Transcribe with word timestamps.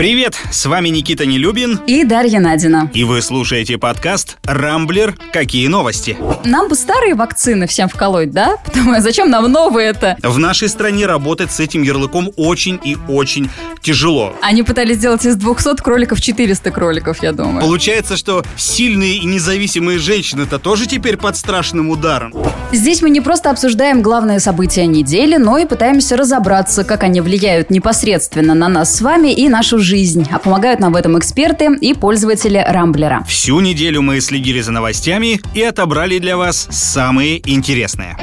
Привет, 0.00 0.34
с 0.50 0.64
вами 0.64 0.88
Никита 0.88 1.26
Нелюбин. 1.26 1.78
И 1.86 2.04
Дарья 2.04 2.40
Надина. 2.40 2.90
И 2.94 3.04
вы 3.04 3.20
слушаете 3.20 3.76
подкаст 3.76 4.38
«Рамблер. 4.44 5.14
Какие 5.30 5.66
новости?». 5.66 6.16
Нам 6.42 6.68
бы 6.68 6.74
старые 6.74 7.14
вакцины 7.14 7.66
всем 7.66 7.86
вколоть, 7.90 8.30
да? 8.30 8.56
Потому 8.64 8.92
а 8.92 9.02
зачем 9.02 9.28
нам 9.28 9.52
новые 9.52 9.90
это? 9.90 10.16
В 10.22 10.38
нашей 10.38 10.70
стране 10.70 11.04
работать 11.04 11.52
с 11.52 11.60
этим 11.60 11.82
ярлыком 11.82 12.30
очень 12.38 12.80
и 12.82 12.96
очень 13.08 13.50
тяжело. 13.82 14.34
Они 14.40 14.62
пытались 14.62 14.96
сделать 14.96 15.26
из 15.26 15.36
200 15.36 15.82
кроликов 15.82 16.22
400 16.22 16.70
кроликов, 16.70 17.22
я 17.22 17.32
думаю. 17.32 17.60
Получается, 17.60 18.16
что 18.16 18.42
сильные 18.56 19.16
и 19.16 19.26
независимые 19.26 19.98
женщины-то 19.98 20.58
тоже 20.58 20.86
теперь 20.86 21.18
под 21.18 21.36
страшным 21.36 21.90
ударом. 21.90 22.32
Здесь 22.72 23.02
мы 23.02 23.10
не 23.10 23.20
просто 23.20 23.50
обсуждаем 23.50 24.00
главные 24.00 24.40
события 24.40 24.86
недели, 24.86 25.36
но 25.36 25.58
и 25.58 25.66
пытаемся 25.66 26.16
разобраться, 26.16 26.84
как 26.84 27.02
они 27.02 27.20
влияют 27.20 27.68
непосредственно 27.68 28.54
на 28.54 28.70
нас 28.70 28.96
с 28.96 29.02
вами 29.02 29.34
и 29.34 29.46
нашу 29.50 29.78
жизнь 29.78 29.89
жизнь, 29.90 30.26
а 30.30 30.38
помогают 30.38 30.78
нам 30.78 30.92
в 30.92 30.96
этом 30.96 31.18
эксперты 31.18 31.76
и 31.80 31.94
пользователи 31.94 32.64
Рамблера. 32.64 33.24
Всю 33.28 33.58
неделю 33.60 34.02
мы 34.02 34.20
следили 34.20 34.60
за 34.60 34.70
новостями 34.70 35.40
и 35.52 35.62
отобрали 35.62 36.18
для 36.18 36.36
вас 36.36 36.68
самые 36.70 37.40
интересные. 37.50 38.16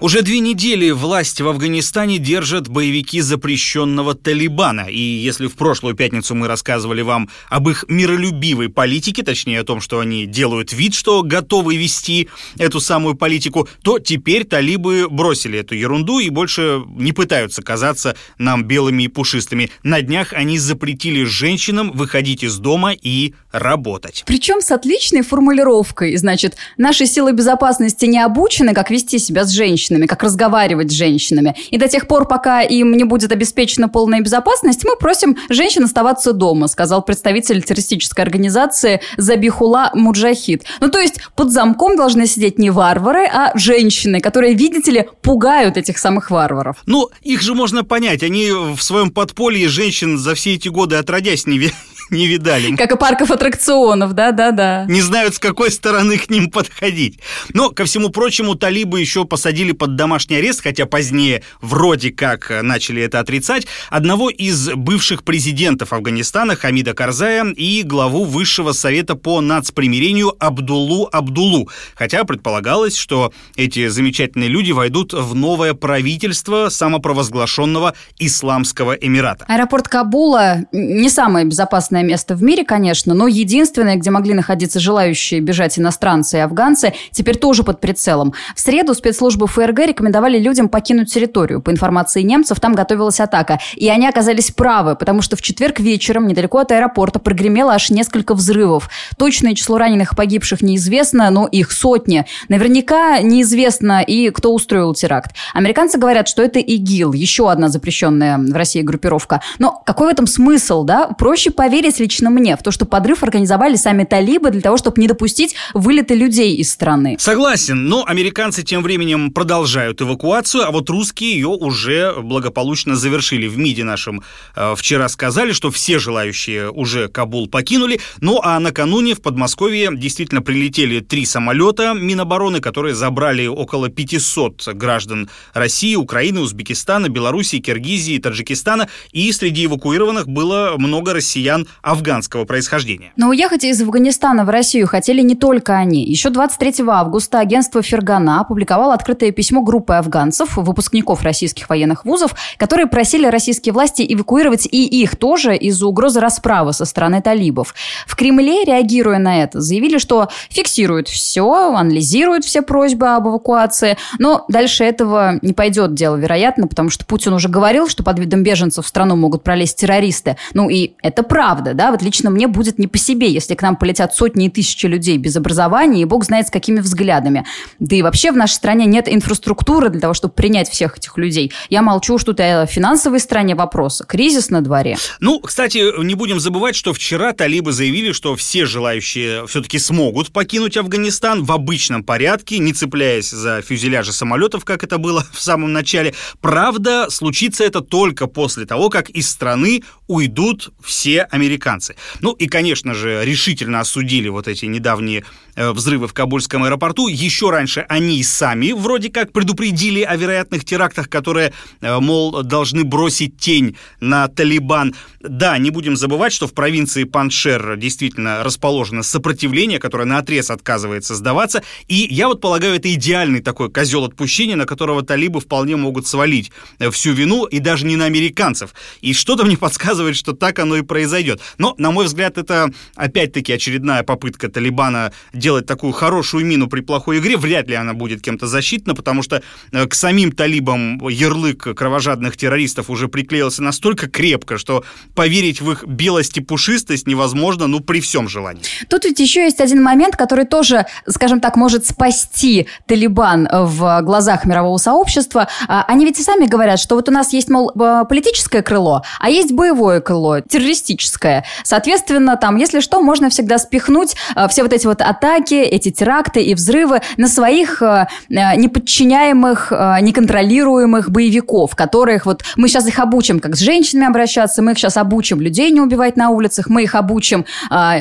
Уже 0.00 0.22
две 0.22 0.38
недели 0.38 0.92
власть 0.92 1.42
в 1.42 1.48
Афганистане 1.48 2.16
держат 2.16 2.68
боевики 2.68 3.20
запрещенного 3.20 4.14
Талибана. 4.14 4.86
И 4.88 4.98
если 4.98 5.46
в 5.46 5.56
прошлую 5.56 5.94
пятницу 5.94 6.34
мы 6.34 6.48
рассказывали 6.48 7.02
вам 7.02 7.28
об 7.50 7.68
их 7.68 7.84
миролюбивой 7.86 8.70
политике, 8.70 9.22
точнее 9.22 9.60
о 9.60 9.64
том, 9.64 9.82
что 9.82 10.00
они 10.00 10.24
делают 10.24 10.72
вид, 10.72 10.94
что 10.94 11.22
готовы 11.22 11.76
вести 11.76 12.30
эту 12.56 12.80
самую 12.80 13.14
политику, 13.14 13.68
то 13.82 13.98
теперь 13.98 14.44
талибы 14.44 15.06
бросили 15.10 15.58
эту 15.58 15.74
ерунду 15.74 16.18
и 16.18 16.30
больше 16.30 16.80
не 16.96 17.12
пытаются 17.12 17.60
казаться 17.60 18.16
нам 18.38 18.64
белыми 18.64 19.02
и 19.02 19.08
пушистыми. 19.08 19.70
На 19.82 20.00
днях 20.00 20.32
они 20.32 20.58
запретили 20.58 21.24
женщинам 21.24 21.92
выходить 21.92 22.42
из 22.42 22.56
дома 22.56 22.92
и 22.92 23.34
работать. 23.52 24.22
Причем 24.26 24.62
с 24.62 24.70
отличной 24.70 25.20
формулировкой. 25.20 26.16
Значит, 26.16 26.56
наши 26.78 27.04
силы 27.04 27.32
безопасности 27.32 28.06
не 28.06 28.18
обучены, 28.18 28.72
как 28.72 28.90
вести 28.90 29.18
себя 29.18 29.44
с 29.44 29.50
женщинами 29.50 29.89
женщинами, 29.90 30.06
как 30.06 30.22
разговаривать 30.22 30.90
с 30.90 30.94
женщинами. 30.94 31.54
И 31.70 31.78
до 31.78 31.88
тех 31.88 32.06
пор, 32.06 32.26
пока 32.28 32.62
им 32.62 32.92
не 32.96 33.04
будет 33.04 33.32
обеспечена 33.32 33.88
полная 33.88 34.20
безопасность, 34.20 34.84
мы 34.84 34.96
просим 34.96 35.36
женщин 35.48 35.84
оставаться 35.84 36.32
дома, 36.32 36.68
сказал 36.68 37.02
представитель 37.02 37.62
террористической 37.62 38.24
организации 38.24 39.00
Забихула 39.16 39.90
Муджахид. 39.94 40.64
Ну, 40.80 40.90
то 40.90 41.00
есть 41.00 41.20
под 41.34 41.50
замком 41.50 41.96
должны 41.96 42.26
сидеть 42.26 42.58
не 42.58 42.70
варвары, 42.70 43.26
а 43.26 43.52
женщины, 43.58 44.20
которые, 44.20 44.54
видите 44.54 44.92
ли, 44.92 45.08
пугают 45.22 45.76
этих 45.76 45.98
самых 45.98 46.30
варваров. 46.30 46.76
Ну, 46.86 47.08
их 47.22 47.42
же 47.42 47.54
можно 47.54 47.84
понять. 47.84 48.22
Они 48.22 48.50
в 48.50 48.80
своем 48.80 49.10
подполье 49.10 49.68
женщин 49.68 50.18
за 50.18 50.34
все 50.34 50.54
эти 50.54 50.68
годы 50.68 50.96
отродясь 50.96 51.46
не, 51.46 51.70
не 52.10 52.26
видали. 52.26 52.76
Как 52.76 52.92
и 52.92 52.96
парков 52.96 53.30
аттракционов, 53.30 54.12
да-да-да. 54.12 54.84
Не 54.86 55.00
знают, 55.00 55.34
с 55.34 55.38
какой 55.38 55.70
стороны 55.70 56.18
к 56.18 56.30
ним 56.30 56.50
подходить. 56.50 57.20
Но, 57.52 57.70
ко 57.70 57.84
всему 57.84 58.10
прочему, 58.10 58.54
талибы 58.54 59.00
еще 59.00 59.24
посадили 59.24 59.72
под 59.72 59.96
домашний 59.96 60.36
арест, 60.36 60.62
хотя 60.62 60.86
позднее 60.86 61.42
вроде 61.60 62.10
как 62.10 62.50
начали 62.62 63.02
это 63.02 63.20
отрицать, 63.20 63.66
одного 63.90 64.30
из 64.30 64.70
бывших 64.70 65.24
президентов 65.24 65.92
Афганистана 65.92 66.56
Хамида 66.56 66.94
Карзая 66.94 67.44
и 67.56 67.82
главу 67.82 68.24
Высшего 68.24 68.72
совета 68.72 69.14
по 69.14 69.40
нацпримирению 69.40 70.34
Абдулу 70.38 71.08
Абдулу. 71.12 71.68
Хотя 71.94 72.24
предполагалось, 72.24 72.96
что 72.96 73.32
эти 73.56 73.88
замечательные 73.88 74.48
люди 74.48 74.72
войдут 74.72 75.12
в 75.12 75.34
новое 75.34 75.74
правительство 75.74 76.68
самопровозглашенного 76.68 77.94
Исламского 78.18 78.92
Эмирата. 78.92 79.44
Аэропорт 79.48 79.88
Кабула 79.88 80.66
не 80.72 81.08
самое 81.08 81.46
безопасное 81.46 81.99
единственное 82.00 82.04
место 82.04 82.34
в 82.34 82.42
мире, 82.42 82.64
конечно, 82.64 83.14
но 83.14 83.26
единственное, 83.26 83.96
где 83.96 84.10
могли 84.10 84.34
находиться 84.34 84.80
желающие 84.80 85.40
бежать 85.40 85.78
иностранцы 85.78 86.38
и 86.38 86.40
афганцы, 86.40 86.92
теперь 87.12 87.36
тоже 87.36 87.62
под 87.62 87.80
прицелом. 87.80 88.32
В 88.54 88.60
среду 88.60 88.94
спецслужбы 88.94 89.46
ФРГ 89.46 89.80
рекомендовали 89.86 90.38
людям 90.38 90.68
покинуть 90.68 91.12
территорию. 91.12 91.60
По 91.60 91.70
информации 91.70 92.22
немцев, 92.22 92.60
там 92.60 92.74
готовилась 92.74 93.20
атака. 93.20 93.58
И 93.76 93.88
они 93.88 94.06
оказались 94.08 94.50
правы, 94.50 94.96
потому 94.96 95.22
что 95.22 95.36
в 95.36 95.42
четверг 95.42 95.80
вечером 95.80 96.26
недалеко 96.26 96.58
от 96.58 96.72
аэропорта 96.72 97.18
прогремело 97.18 97.72
аж 97.74 97.90
несколько 97.90 98.34
взрывов. 98.34 98.88
Точное 99.16 99.54
число 99.54 99.78
раненых 99.78 100.12
и 100.12 100.16
погибших 100.16 100.62
неизвестно, 100.62 101.30
но 101.30 101.46
их 101.46 101.72
сотни. 101.72 102.24
Наверняка 102.48 103.20
неизвестно 103.20 104.02
и 104.02 104.30
кто 104.30 104.52
устроил 104.52 104.94
теракт. 104.94 105.32
Американцы 105.54 105.98
говорят, 105.98 106.28
что 106.28 106.42
это 106.42 106.58
ИГИЛ, 106.58 107.12
еще 107.12 107.50
одна 107.50 107.68
запрещенная 107.68 108.38
в 108.38 108.52
России 108.52 108.82
группировка. 108.82 109.40
Но 109.58 109.82
какой 109.84 110.08
в 110.08 110.10
этом 110.10 110.26
смысл, 110.26 110.84
да? 110.84 111.08
Проще 111.08 111.50
поверить 111.50 111.89
верить 111.90 112.00
лично 112.00 112.30
мне 112.30 112.56
в 112.56 112.62
то, 112.62 112.70
что 112.70 112.86
подрыв 112.86 113.22
организовали 113.22 113.76
сами 113.76 114.04
талибы 114.04 114.50
для 114.50 114.60
того, 114.60 114.76
чтобы 114.76 115.00
не 115.00 115.08
допустить 115.08 115.54
вылета 115.74 116.14
людей 116.14 116.56
из 116.56 116.70
страны. 116.70 117.16
Согласен, 117.18 117.88
но 117.88 118.04
американцы 118.06 118.62
тем 118.62 118.82
временем 118.82 119.32
продолжают 119.32 120.00
эвакуацию, 120.00 120.64
а 120.64 120.70
вот 120.70 120.88
русские 120.90 121.32
ее 121.32 121.48
уже 121.48 122.14
благополучно 122.22 122.96
завершили. 122.96 123.48
В 123.48 123.58
МИДе 123.58 123.84
нашем 123.84 124.22
э, 124.56 124.74
вчера 124.76 125.08
сказали, 125.08 125.52
что 125.52 125.70
все 125.70 125.98
желающие 125.98 126.70
уже 126.70 127.08
Кабул 127.08 127.48
покинули, 127.48 128.00
ну 128.20 128.40
а 128.42 128.60
накануне 128.60 129.14
в 129.14 129.20
Подмосковье 129.22 129.90
действительно 129.92 130.42
прилетели 130.42 131.00
три 131.00 131.24
самолета 131.26 131.94
Минобороны, 131.94 132.60
которые 132.60 132.94
забрали 132.94 133.46
около 133.46 133.88
500 133.88 134.68
граждан 134.74 135.28
России, 135.54 135.96
Украины, 135.96 136.40
Узбекистана, 136.40 137.08
Белоруссии, 137.08 137.58
Киргизии, 137.58 138.18
Таджикистана, 138.18 138.88
и 139.12 139.32
среди 139.32 139.66
эвакуированных 139.66 140.28
было 140.28 140.74
много 140.78 141.12
россиян 141.14 141.66
афганского 141.82 142.44
происхождения. 142.44 143.12
Но 143.16 143.28
уехать 143.28 143.64
из 143.64 143.80
Афганистана 143.80 144.44
в 144.44 144.50
Россию 144.50 144.86
хотели 144.86 145.22
не 145.22 145.34
только 145.34 145.76
они. 145.76 146.04
Еще 146.04 146.30
23 146.30 146.84
августа 146.88 147.38
агентство 147.40 147.82
Фергана 147.82 148.40
опубликовало 148.40 148.94
открытое 148.94 149.30
письмо 149.30 149.62
группы 149.62 149.94
афганцев, 149.94 150.56
выпускников 150.56 151.22
российских 151.22 151.68
военных 151.68 152.04
вузов, 152.04 152.34
которые 152.56 152.86
просили 152.86 153.26
российские 153.26 153.72
власти 153.72 154.04
эвакуировать 154.08 154.66
и 154.70 154.84
их 154.84 155.16
тоже 155.16 155.56
из-за 155.56 155.86
угрозы 155.86 156.20
расправы 156.20 156.72
со 156.72 156.84
стороны 156.84 157.22
талибов. 157.22 157.74
В 158.06 158.16
Кремле, 158.16 158.64
реагируя 158.64 159.18
на 159.18 159.42
это, 159.42 159.60
заявили, 159.60 159.98
что 159.98 160.28
фиксируют 160.48 161.08
все, 161.08 161.74
анализируют 161.74 162.44
все 162.44 162.62
просьбы 162.62 163.08
об 163.08 163.28
эвакуации, 163.28 163.96
но 164.18 164.44
дальше 164.48 164.84
этого 164.84 165.38
не 165.42 165.52
пойдет 165.52 165.94
дело, 165.94 166.16
вероятно, 166.16 166.66
потому 166.66 166.90
что 166.90 167.04
Путин 167.04 167.32
уже 167.32 167.48
говорил, 167.48 167.88
что 167.88 168.02
под 168.02 168.18
видом 168.18 168.42
беженцев 168.42 168.84
в 168.84 168.88
страну 168.88 169.16
могут 169.16 169.42
пролезть 169.42 169.78
террористы. 169.78 170.36
Ну 170.54 170.68
и 170.68 170.92
это 171.02 171.22
правда 171.22 171.59
правда, 171.60 171.74
да, 171.74 171.90
вот 171.90 172.02
лично 172.02 172.30
мне 172.30 172.46
будет 172.46 172.78
не 172.78 172.86
по 172.86 172.96
себе, 172.96 173.30
если 173.30 173.54
к 173.54 173.62
нам 173.62 173.76
полетят 173.76 174.14
сотни 174.14 174.46
и 174.46 174.50
тысячи 174.50 174.86
людей 174.86 175.18
без 175.18 175.36
образования, 175.36 176.02
и 176.02 176.04
бог 176.04 176.24
знает 176.24 176.48
с 176.48 176.50
какими 176.50 176.80
взглядами. 176.80 177.44
Да 177.78 177.96
и 177.96 178.02
вообще 178.02 178.32
в 178.32 178.36
нашей 178.36 178.54
стране 178.54 178.86
нет 178.86 179.08
инфраструктуры 179.08 179.90
для 179.90 180.00
того, 180.00 180.14
чтобы 180.14 180.32
принять 180.32 180.70
всех 180.70 180.96
этих 180.96 181.18
людей. 181.18 181.52
Я 181.68 181.82
молчу, 181.82 182.18
что 182.18 182.32
это 182.32 182.62
о 182.62 182.66
финансовой 182.66 183.20
стороне 183.20 183.54
вопроса. 183.54 184.04
Кризис 184.04 184.48
на 184.48 184.62
дворе. 184.62 184.96
Ну, 185.20 185.40
кстати, 185.40 186.02
не 186.02 186.14
будем 186.14 186.40
забывать, 186.40 186.76
что 186.76 186.94
вчера 186.94 187.32
талибы 187.32 187.72
заявили, 187.72 188.12
что 188.12 188.36
все 188.36 188.64
желающие 188.64 189.46
все-таки 189.46 189.78
смогут 189.78 190.32
покинуть 190.32 190.76
Афганистан 190.76 191.44
в 191.44 191.52
обычном 191.52 192.04
порядке, 192.04 192.58
не 192.58 192.72
цепляясь 192.72 193.30
за 193.30 193.60
фюзеляжи 193.60 194.12
самолетов, 194.12 194.64
как 194.64 194.82
это 194.82 194.98
было 194.98 195.26
в 195.32 195.40
самом 195.40 195.72
начале. 195.72 196.14
Правда, 196.40 197.10
случится 197.10 197.64
это 197.64 197.80
только 197.82 198.26
после 198.26 198.64
того, 198.64 198.88
как 198.88 199.10
из 199.10 199.28
страны 199.28 199.82
уйдут 200.06 200.70
все 200.82 201.22
американцы 201.22 201.49
американцы. 201.50 201.96
Ну 202.20 202.32
и, 202.32 202.46
конечно 202.46 202.94
же, 202.94 203.24
решительно 203.24 203.80
осудили 203.80 204.28
вот 204.28 204.48
эти 204.48 204.66
недавние 204.66 205.24
взрывы 205.56 206.08
в 206.08 206.14
Кабульском 206.14 206.64
аэропорту. 206.64 207.08
Еще 207.08 207.50
раньше 207.50 207.84
они 207.88 208.22
сами 208.22 208.72
вроде 208.72 209.10
как 209.10 209.32
предупредили 209.32 210.02
о 210.02 210.16
вероятных 210.16 210.64
терактах, 210.64 211.08
которые, 211.08 211.52
э, 211.80 211.98
мол, 211.98 212.42
должны 212.42 212.84
бросить 212.84 213.38
тень 213.38 213.76
на 214.00 214.28
Талибан. 214.28 214.94
Да, 215.20 215.58
не 215.58 215.70
будем 215.70 215.96
забывать, 215.96 216.32
что 216.32 216.46
в 216.46 216.54
провинции 216.54 217.04
Паншер 217.04 217.76
действительно 217.76 218.42
расположено 218.42 219.02
сопротивление, 219.02 219.78
которое 219.78 220.04
на 220.04 220.18
отрез 220.18 220.50
отказывается 220.50 221.14
сдаваться. 221.14 221.62
И 221.88 222.06
я 222.10 222.28
вот 222.28 222.40
полагаю, 222.40 222.76
это 222.76 222.92
идеальный 222.92 223.40
такой 223.40 223.70
козел 223.70 224.04
отпущения, 224.04 224.56
на 224.56 224.66
которого 224.66 225.02
талибы 225.02 225.40
вполне 225.40 225.76
могут 225.76 226.06
свалить 226.06 226.50
э, 226.78 226.90
всю 226.90 227.12
вину, 227.12 227.44
и 227.44 227.58
даже 227.58 227.86
не 227.86 227.96
на 227.96 228.06
американцев. 228.06 228.74
И 229.00 229.12
что-то 229.12 229.44
мне 229.44 229.56
подсказывает, 229.56 230.16
что 230.16 230.32
так 230.32 230.58
оно 230.58 230.76
и 230.76 230.82
произойдет. 230.82 231.40
Но, 231.58 231.74
на 231.78 231.90
мой 231.90 232.06
взгляд, 232.06 232.38
это 232.38 232.70
опять-таки 232.94 233.52
очередная 233.52 234.02
попытка 234.02 234.48
Талибана 234.48 235.12
делать 235.40 235.66
такую 235.66 235.92
хорошую 235.92 236.46
мину 236.46 236.68
при 236.68 236.80
плохой 236.80 237.18
игре. 237.18 237.36
Вряд 237.36 237.68
ли 237.68 237.74
она 237.74 237.94
будет 237.94 238.22
кем-то 238.22 238.46
защитна, 238.46 238.94
потому 238.94 239.22
что 239.22 239.42
э, 239.72 239.86
к 239.86 239.94
самим 239.94 240.32
талибам 240.32 241.06
ярлык 241.08 241.74
кровожадных 241.74 242.36
террористов 242.36 242.90
уже 242.90 243.08
приклеился 243.08 243.62
настолько 243.62 244.08
крепко, 244.08 244.58
что 244.58 244.84
поверить 245.14 245.60
в 245.60 245.70
их 245.72 245.84
белость 245.84 246.36
и 246.36 246.40
пушистость 246.40 247.06
невозможно, 247.06 247.66
ну, 247.66 247.80
при 247.80 248.00
всем 248.00 248.28
желании. 248.28 248.62
Тут 248.88 249.04
ведь 249.04 249.18
еще 249.18 249.44
есть 249.44 249.60
один 249.60 249.82
момент, 249.82 250.16
который 250.16 250.44
тоже, 250.44 250.86
скажем 251.08 251.40
так, 251.40 251.56
может 251.56 251.86
спасти 251.86 252.68
Талибан 252.86 253.48
в 253.50 254.02
глазах 254.02 254.44
мирового 254.44 254.76
сообщества. 254.76 255.48
А, 255.68 255.84
они 255.88 256.04
ведь 256.04 256.18
и 256.20 256.22
сами 256.22 256.46
говорят, 256.46 256.78
что 256.78 256.94
вот 256.94 257.08
у 257.08 257.12
нас 257.12 257.32
есть, 257.32 257.48
мол, 257.48 257.70
э, 257.70 258.04
политическое 258.08 258.62
крыло, 258.62 259.02
а 259.18 259.30
есть 259.30 259.52
боевое 259.52 260.00
крыло, 260.00 260.40
террористическое. 260.40 261.44
Соответственно, 261.64 262.36
там, 262.36 262.56
если 262.56 262.80
что, 262.80 263.00
можно 263.00 263.30
всегда 263.30 263.58
спихнуть 263.58 264.16
э, 264.36 264.48
все 264.48 264.62
вот 264.62 264.72
эти 264.72 264.86
вот 264.86 265.00
атаки, 265.00 265.29
эти 265.38 265.90
теракты 265.90 266.42
и 266.42 266.54
взрывы 266.54 267.00
на 267.16 267.28
своих 267.28 267.82
э, 267.82 268.06
неподчиняемых, 268.28 269.72
неконтролируемых 270.00 271.10
боевиков, 271.10 271.74
которых 271.74 272.26
вот 272.26 272.42
мы 272.56 272.68
сейчас 272.68 272.86
их 272.86 272.98
обучим, 272.98 273.40
как 273.40 273.56
с 273.56 273.60
женщинами 273.60 274.08
обращаться, 274.08 274.62
мы 274.62 274.72
их 274.72 274.78
сейчас 274.78 274.96
обучим 274.96 275.40
людей 275.40 275.70
не 275.70 275.80
убивать 275.80 276.16
на 276.16 276.30
улицах, 276.30 276.68
мы 276.68 276.82
их 276.84 276.94
обучим 276.94 277.44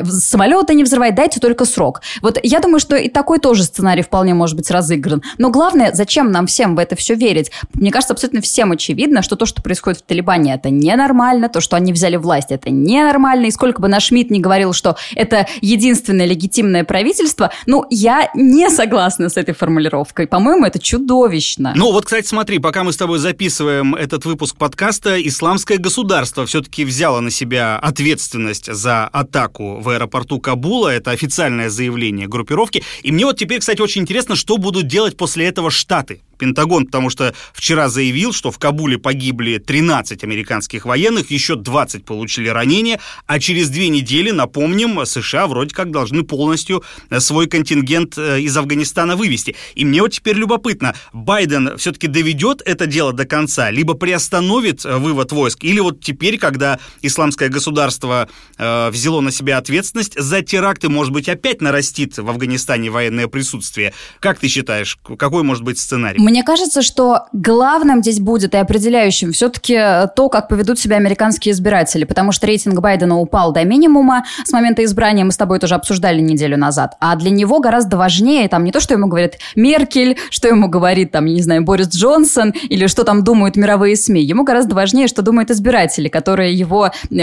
самолеты 0.04 0.74
не 0.74 0.84
взрывать, 0.84 1.16
дайте 1.16 1.40
только 1.40 1.66
срок. 1.66 2.02
Вот 2.22 2.40
я 2.44 2.60
думаю, 2.60 2.80
что 2.80 2.96
и 2.96 3.10
такой 3.10 3.40
тоже 3.40 3.64
сценарий 3.64 4.02
вполне 4.02 4.34
может 4.34 4.56
быть 4.56 4.72
разыгран. 4.72 5.22
Но 5.38 5.50
главное, 5.50 5.92
зачем 5.94 6.32
нам 6.32 6.48
всем 6.48 6.75
в 6.75 6.80
это 6.80 6.96
все 6.96 7.16
верить? 7.16 7.52
Мне 7.74 7.92
кажется, 7.92 8.14
абсолютно 8.14 8.42
всем 8.42 8.72
очевидно, 8.72 9.22
что 9.22 9.36
то, 9.36 9.46
что 9.46 9.62
происходит 9.62 10.00
в 10.00 10.04
Талибане, 10.04 10.54
это 10.56 10.70
ненормально, 10.70 11.50
то, 11.50 11.62
что 11.62 11.75
они 11.75 11.94
взяли 11.94 12.16
власть, 12.16 12.52
это 12.52 12.70
ненормально. 12.70 13.48
И 13.48 13.52
сколько 13.52 13.82
бы 13.82 13.88
наш 13.88 14.10
Шмидт 14.10 14.32
не 14.32 14.40
говорил, 14.40 14.74
что 14.74 14.96
это 15.16 15.46
единственное 15.62 16.25
легитимное 16.25 16.84
правительство, 16.84 17.19
ну, 17.66 17.86
я 17.89 18.30
не 18.33 18.69
согласна 18.69 19.30
с 19.30 19.38
этой 19.38 19.54
формулировкой. 19.54 20.27
По-моему, 20.27 20.66
это 20.66 20.80
чудовищно. 20.80 21.74
Ну, 21.75 21.92
вот, 21.92 22.06
кстати, 22.06 22.27
смотри, 22.27 22.60
пока 22.60 22.83
мы 22.83 22.94
с 22.94 22.98
тобой 22.98 23.19
записываем 23.19 23.95
этот 23.95 24.25
выпуск 24.25 24.56
подкаста, 24.56 25.21
исламское 25.21 25.77
государство 25.77 26.45
все-таки 26.45 26.86
взяло 26.86 27.19
на 27.19 27.31
себя 27.31 27.77
ответственность 27.77 28.71
за 28.71 29.06
атаку 29.06 29.80
в 29.80 29.89
аэропорту 29.89 30.39
Кабула. 30.39 30.89
Это 30.89 31.12
официальное 31.12 31.69
заявление 31.69 32.27
группировки. 32.27 32.83
И 33.04 33.12
мне 33.12 33.25
вот 33.25 33.38
теперь, 33.38 33.60
кстати, 33.60 33.81
очень 33.81 34.01
интересно, 34.01 34.36
что 34.36 34.57
будут 34.57 34.88
делать 34.88 35.18
после 35.18 35.48
этого 35.48 35.72
Штаты. 35.72 36.22
Пентагон, 36.39 36.86
потому 36.86 37.12
что 37.12 37.36
вчера 37.53 37.89
заявил, 37.89 38.33
что 38.33 38.50
в 38.50 38.57
Кабуле 38.57 38.97
погибли 38.97 39.59
13 39.59 40.24
американских 40.24 40.86
военных, 40.86 41.30
еще 41.30 41.56
20 41.56 42.06
получили 42.06 42.47
ранения, 42.47 43.00
а 43.27 43.39
через 43.39 43.69
две 43.69 43.89
недели, 43.89 44.31
напомним, 44.31 45.06
США 45.06 45.45
вроде 45.45 45.75
как 45.75 45.91
должны 45.91 46.24
полностью 46.24 46.83
э, 47.09 47.19
свой 47.19 47.47
контингент 47.47 48.18
э, 48.18 48.41
из 48.41 48.56
Афганистана 48.57 49.15
вывести. 49.15 49.56
И 49.75 49.86
мне 49.86 50.01
вот 50.01 50.13
теперь 50.13 50.38
любопытно, 50.38 50.95
Байден 51.13 51.77
все-таки 51.77 52.07
доведет 52.07 52.62
это 52.65 52.88
дело 52.88 53.13
до 53.13 53.25
конца, 53.25 53.69
либо 53.69 53.94
приостановит 53.94 54.86
э, 54.86 54.97
вывод 54.97 55.31
войск, 55.31 55.63
или 55.63 55.80
вот 55.80 56.01
теперь, 56.01 56.38
когда 56.38 56.80
исламское 57.01 57.50
государство 57.50 58.30
э, 58.57 58.89
взяло 58.89 59.19
на 59.21 59.31
себя 59.31 59.57
ответственность 59.57 60.19
за 60.19 60.41
теракты, 60.41 60.89
может 60.89 61.12
быть, 61.12 61.27
опять 61.27 61.62
нарастит 61.62 62.18
в 62.18 62.30
Афганистане 62.30 62.89
военное 62.89 63.27
присутствие. 63.27 63.94
Как 64.19 64.39
ты 64.39 64.47
считаешь, 64.47 64.97
какой 65.18 65.44
может 65.44 65.63
быть 65.63 65.77
сценарий? 65.77 66.19
Мне 66.30 66.44
кажется, 66.44 66.84
что 66.84 67.24
главным 67.34 68.04
здесь 68.04 68.20
будет 68.20 68.54
и 68.54 68.58
определяющим 68.58 69.31
все-таки 69.31 69.76
то, 70.16 70.30
как 70.30 70.48
поведут 70.48 70.78
себя 70.78 70.98
американские 70.98 71.54
избиратели, 71.54 72.04
потому 72.04 72.31
что 72.31 72.46
рейтинг 72.46 72.80
Байдена 72.81 73.18
упал 73.18 73.52
до 73.52 73.64
минимума 73.66 74.24
с 74.46 74.52
момента 74.52 74.84
избрания, 74.84 75.26
мы 75.26 75.31
с 75.31 75.38
тобой 75.38 75.58
тоже 75.58 75.74
обсуждали 75.74 76.22
неделю 76.22 76.56
назад, 76.56 76.96
а 77.00 77.16
для 77.16 77.31
него 77.31 77.60
гораздо 77.60 77.98
важнее 77.98 78.48
там 78.48 78.64
не 78.64 78.72
то, 78.72 78.80
что 78.80 78.94
ему 78.94 79.08
говорит 79.08 79.40
Меркель, 79.56 80.18
что 80.30 80.48
ему 80.48 80.68
говорит 80.68 81.12
там, 81.12 81.26
я 81.26 81.34
не 81.34 81.42
знаю, 81.42 81.64
Борис 81.64 81.90
Джонсон 81.90 82.52
или 82.52 82.86
что 82.86 83.04
там 83.04 83.24
думают 83.24 83.56
мировые 83.56 83.96
СМИ. 83.96 84.22
Ему 84.22 84.44
гораздо 84.44 84.75
важнее, 84.75 85.08
что 85.08 85.24
думают 85.24 85.50
избиратели, 85.50 86.10
которые 86.10 86.54
его 86.54 86.92
э, 87.10 87.16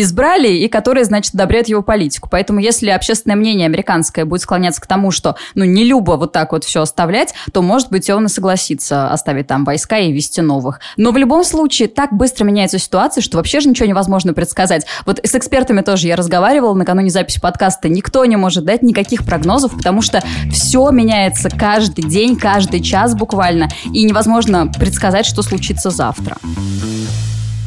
избрали 0.00 0.48
и 0.48 0.66
которые, 0.66 1.04
значит, 1.04 1.34
одобряют 1.34 1.68
его 1.68 1.82
политику. 1.82 2.28
Поэтому 2.28 2.58
если 2.58 2.90
общественное 2.90 3.36
мнение 3.36 3.66
американское 3.66 4.24
будет 4.24 4.40
склоняться 4.40 4.80
к 4.80 4.88
тому, 4.88 5.12
что, 5.12 5.36
ну, 5.54 5.64
не 5.64 5.84
любо 5.84 6.16
вот 6.16 6.32
так 6.32 6.50
вот 6.50 6.64
все 6.64 6.82
оставлять, 6.82 7.32
то, 7.52 7.62
может 7.62 7.90
быть, 7.90 8.10
он 8.10 8.26
и 8.26 8.28
согласится 8.40 9.12
оставить 9.12 9.46
там 9.46 9.66
войска 9.66 9.98
и 9.98 10.10
вести 10.12 10.40
новых. 10.40 10.80
Но 10.96 11.12
в 11.12 11.18
любом 11.18 11.44
случае 11.44 11.88
так 11.88 12.10
быстро 12.12 12.46
меняется 12.46 12.78
ситуация, 12.78 13.20
что 13.20 13.36
вообще 13.36 13.60
же 13.60 13.68
ничего 13.68 13.86
невозможно 13.86 14.32
предсказать. 14.32 14.86
Вот 15.04 15.20
с 15.22 15.34
экспертами 15.34 15.82
тоже 15.82 16.06
я 16.06 16.16
разговаривала 16.16 16.72
накануне 16.72 17.10
записи 17.10 17.38
подкаста. 17.38 17.90
Никто 17.90 18.24
не 18.24 18.36
может 18.36 18.64
дать 18.64 18.82
никаких 18.82 19.26
прогнозов, 19.26 19.76
потому 19.76 20.00
что 20.00 20.22
все 20.50 20.90
меняется 20.90 21.50
каждый 21.50 22.04
день, 22.04 22.34
каждый 22.36 22.80
час 22.80 23.14
буквально. 23.14 23.68
И 23.92 24.04
невозможно 24.04 24.66
предсказать, 24.68 25.26
что 25.26 25.42
случится 25.42 25.90
завтра. 25.90 26.38